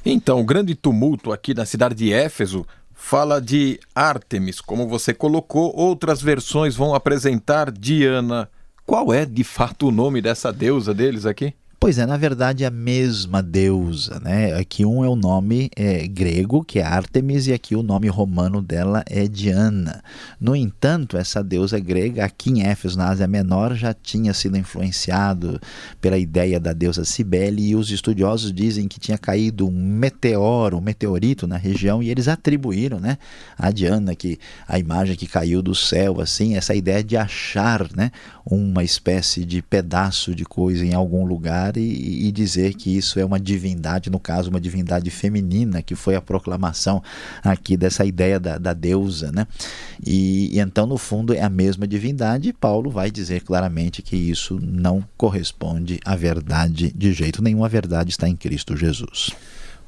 Então, 0.06 0.40
o 0.40 0.46
grande 0.46 0.74
tumulto 0.74 1.34
aqui 1.34 1.54
na 1.54 1.66
cidade 1.66 1.96
de 1.96 2.14
Éfeso 2.14 2.66
fala 3.06 3.42
de 3.42 3.82
Ártemis, 3.94 4.62
como 4.62 4.88
você 4.88 5.14
colocou, 5.14 5.76
outras 5.76 6.22
versões 6.22 6.74
vão 6.74 6.96
apresentar 6.96 7.70
Diana. 7.70 8.50
Qual 8.86 9.14
é 9.14 9.26
de 9.26 9.44
fato 9.44 9.90
o 9.90 9.92
nome 9.92 10.22
dessa 10.22 10.54
deusa 10.54 10.94
deles 10.94 11.26
aqui? 11.26 11.54
Pois 11.84 11.98
é, 11.98 12.06
na 12.06 12.16
verdade, 12.16 12.64
a 12.64 12.72
mesma 12.72 13.44
deusa, 13.44 14.18
né? 14.22 14.54
Aqui 14.54 14.86
um 14.86 15.04
é 15.04 15.10
o 15.10 15.18
nome 15.18 15.70
é, 15.76 16.08
grego, 16.08 16.64
que 16.64 16.80
é 16.80 16.82
Ártemis, 16.82 17.48
e 17.48 17.52
aqui 17.52 17.76
o 17.76 17.84
nome 17.84 18.08
romano 18.08 18.62
dela 18.62 19.04
é 19.06 19.28
Diana. 19.28 20.02
No 20.40 20.56
entanto, 20.56 21.18
essa 21.18 21.44
deusa 21.44 21.78
grega, 21.82 22.24
aqui 22.24 22.52
em 22.52 22.64
Éfeso, 22.64 22.98
na 22.98 23.10
Ásia 23.10 23.28
Menor, 23.28 23.76
já 23.76 23.94
tinha 23.94 24.34
sido 24.34 24.58
influenciado 24.58 25.60
pela 26.00 26.18
ideia 26.18 26.58
da 26.58 26.72
deusa 26.72 27.04
Cibele, 27.04 27.72
e 27.72 27.76
os 27.76 27.92
estudiosos 27.92 28.54
dizem 28.54 28.88
que 28.88 28.98
tinha 28.98 29.18
caído 29.18 29.68
um 29.68 29.72
meteoro, 29.72 30.78
um 30.78 30.82
meteorito 30.82 31.46
na 31.48 31.58
região, 31.58 32.02
e 32.02 32.10
eles 32.10 32.30
atribuíram, 32.30 32.98
né, 32.98 33.18
a 33.58 33.72
Diana, 33.72 34.16
que 34.16 34.40
a 34.66 34.80
imagem 34.80 35.18
que 35.18 35.28
caiu 35.28 35.62
do 35.62 35.76
céu, 35.76 36.22
assim, 36.22 36.56
essa 36.56 36.74
ideia 36.74 37.04
de 37.04 37.18
achar, 37.18 37.90
né, 37.94 38.10
uma 38.46 38.84
espécie 38.84 39.46
de 39.46 39.62
pedaço 39.62 40.36
de 40.36 40.44
coisa 40.44 40.86
em 40.86 40.94
algum 40.94 41.26
lugar 41.26 41.78
e, 41.78 42.28
e, 42.28 42.32
dizer 42.32 42.74
que 42.74 42.96
isso 42.96 43.20
é 43.20 43.26
uma 43.26 43.40
divindade, 43.40 44.10
no 44.10 44.20
caso, 44.20 44.50
uma 44.50 44.60
divindade 44.60 45.10
feminina, 45.10 45.82
que 45.82 45.96
foi 45.96 46.16
a 46.16 46.22
proclamação 46.22 47.02
aqui 47.44 47.78
dessa 47.78 48.06
ideia 48.06 48.40
da, 48.40 48.58
da 48.58 48.74
deusa. 48.74 49.32
Né? 49.32 49.48
E, 50.06 50.50
e 50.54 50.60
então, 50.60 50.86
no 50.86 50.98
fundo, 50.98 51.34
é 51.34 51.42
a 51.42 51.50
mesma 51.50 51.88
divindade, 51.88 52.50
e 52.50 52.54
Paulo 52.54 52.90
vai 52.90 53.10
dizer 53.10 53.42
claramente 53.42 54.02
que 54.02 54.16
isso 54.16 54.60
não 54.62 55.04
corresponde 55.16 56.00
à 56.04 56.16
verdade 56.16 56.92
de 56.94 57.14
jeito 57.14 57.42
nenhum. 57.42 57.64
A 57.64 57.70
verdade 57.70 58.10
está 58.10 58.28
em 58.28 58.36
Cristo 58.36 58.76
Jesus. 58.76 59.32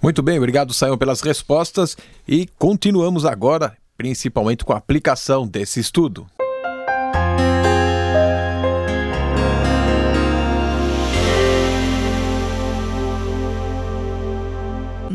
Muito 0.01 0.21
bem, 0.21 0.37
obrigado, 0.37 0.73
Saião, 0.73 0.97
pelas 0.97 1.21
respostas 1.21 1.97
e 2.27 2.47
continuamos 2.59 3.25
agora, 3.25 3.75
principalmente 3.97 4.63
com 4.63 4.73
a 4.73 4.77
aplicação 4.77 5.47
desse 5.47 5.79
estudo. 5.79 6.27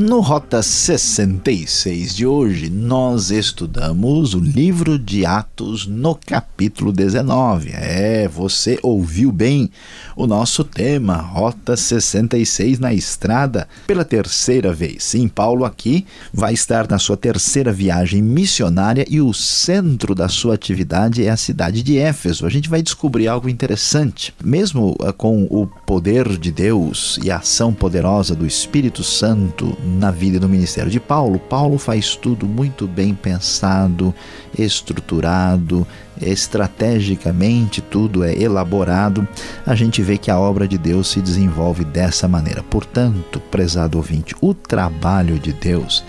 No 0.02 0.20
Rota 0.20 0.62
66 0.62 2.14
de 2.14 2.26
hoje, 2.26 2.70
nós 2.70 3.30
estudamos 3.30 4.32
o 4.32 4.38
livro 4.38 4.98
de 4.98 5.26
Atos 5.26 5.86
no 5.86 6.14
capítulo 6.14 6.90
19. 6.90 7.72
É, 7.74 8.26
você 8.26 8.78
ouviu 8.82 9.30
bem 9.30 9.70
o 10.16 10.26
nosso 10.26 10.64
tema, 10.64 11.16
Rota 11.16 11.76
66 11.76 12.78
na 12.78 12.94
estrada, 12.94 13.68
pela 13.86 14.02
terceira 14.02 14.72
vez. 14.72 15.04
Sim, 15.04 15.28
Paulo 15.28 15.66
aqui 15.66 16.06
vai 16.32 16.54
estar 16.54 16.88
na 16.88 16.98
sua 16.98 17.18
terceira 17.18 17.70
viagem 17.70 18.22
missionária 18.22 19.04
e 19.06 19.20
o 19.20 19.34
centro 19.34 20.14
da 20.14 20.30
sua 20.30 20.54
atividade 20.54 21.26
é 21.26 21.28
a 21.28 21.36
cidade 21.36 21.82
de 21.82 21.98
Éfeso. 21.98 22.46
A 22.46 22.50
gente 22.50 22.70
vai 22.70 22.80
descobrir 22.80 23.28
algo 23.28 23.50
interessante. 23.50 24.32
Mesmo 24.42 24.96
eh, 25.02 25.12
com 25.12 25.44
o 25.50 25.66
poder 25.84 26.38
de 26.38 26.50
Deus 26.50 27.18
e 27.22 27.30
a 27.30 27.36
ação 27.36 27.74
poderosa 27.74 28.34
do 28.34 28.46
Espírito 28.46 29.04
Santo 29.04 29.76
na 29.98 30.10
vida 30.10 30.36
e 30.36 30.40
no 30.40 30.48
ministério 30.48 30.90
de 30.90 31.00
Paulo, 31.00 31.38
Paulo 31.38 31.78
faz 31.78 32.16
tudo 32.16 32.46
muito 32.46 32.86
bem 32.86 33.14
pensado, 33.14 34.14
estruturado, 34.58 35.86
estrategicamente 36.20 37.80
tudo 37.80 38.24
é 38.24 38.34
elaborado. 38.34 39.26
A 39.66 39.74
gente 39.74 40.02
vê 40.02 40.16
que 40.16 40.30
a 40.30 40.38
obra 40.38 40.68
de 40.68 40.78
Deus 40.78 41.08
se 41.08 41.20
desenvolve 41.20 41.84
dessa 41.84 42.28
maneira. 42.28 42.62
Portanto, 42.62 43.40
prezado 43.50 43.98
ouvinte, 43.98 44.34
o 44.40 44.54
trabalho 44.54 45.38
de 45.38 45.52
Deus 45.52 46.04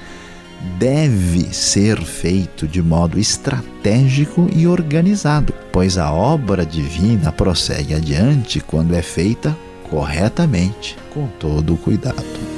deve 0.77 1.53
ser 1.53 1.99
feito 2.01 2.67
de 2.67 2.81
modo 2.81 3.19
estratégico 3.19 4.47
e 4.55 4.67
organizado, 4.67 5.53
pois 5.71 5.97
a 5.97 6.11
obra 6.11 6.65
divina 6.65 7.31
prossegue 7.31 7.95
adiante 7.95 8.59
quando 8.59 8.95
é 8.95 9.01
feita 9.01 9.57
corretamente, 9.89 10.95
com 11.13 11.27
todo 11.39 11.73
o 11.73 11.77
cuidado. 11.77 12.50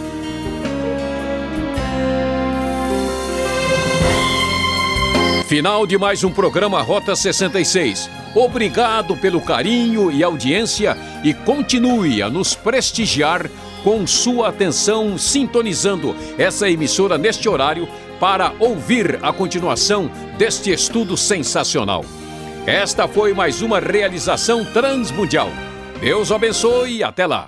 Final 5.53 5.85
de 5.85 5.99
mais 5.99 6.23
um 6.23 6.31
programa 6.31 6.81
Rota 6.81 7.15
66. 7.15 8.09
Obrigado 8.33 9.15
pelo 9.15 9.39
carinho 9.39 10.11
e 10.11 10.23
audiência 10.23 10.97
e 11.23 11.31
continue 11.31 12.23
a 12.23 12.27
nos 12.27 12.55
prestigiar 12.55 13.47
com 13.83 14.07
sua 14.07 14.49
atenção 14.49 15.15
sintonizando 15.15 16.15
essa 16.39 16.67
emissora 16.67 17.19
neste 17.19 17.47
horário 17.47 17.87
para 18.19 18.51
ouvir 18.57 19.19
a 19.21 19.31
continuação 19.31 20.09
deste 20.39 20.71
estudo 20.71 21.15
sensacional. 21.15 22.03
Esta 22.65 23.07
foi 23.07 23.31
mais 23.35 23.61
uma 23.61 23.79
realização 23.79 24.65
transmundial. 24.65 25.49
Deus 26.01 26.31
abençoe 26.31 26.97
e 26.97 27.03
até 27.03 27.27
lá. 27.27 27.47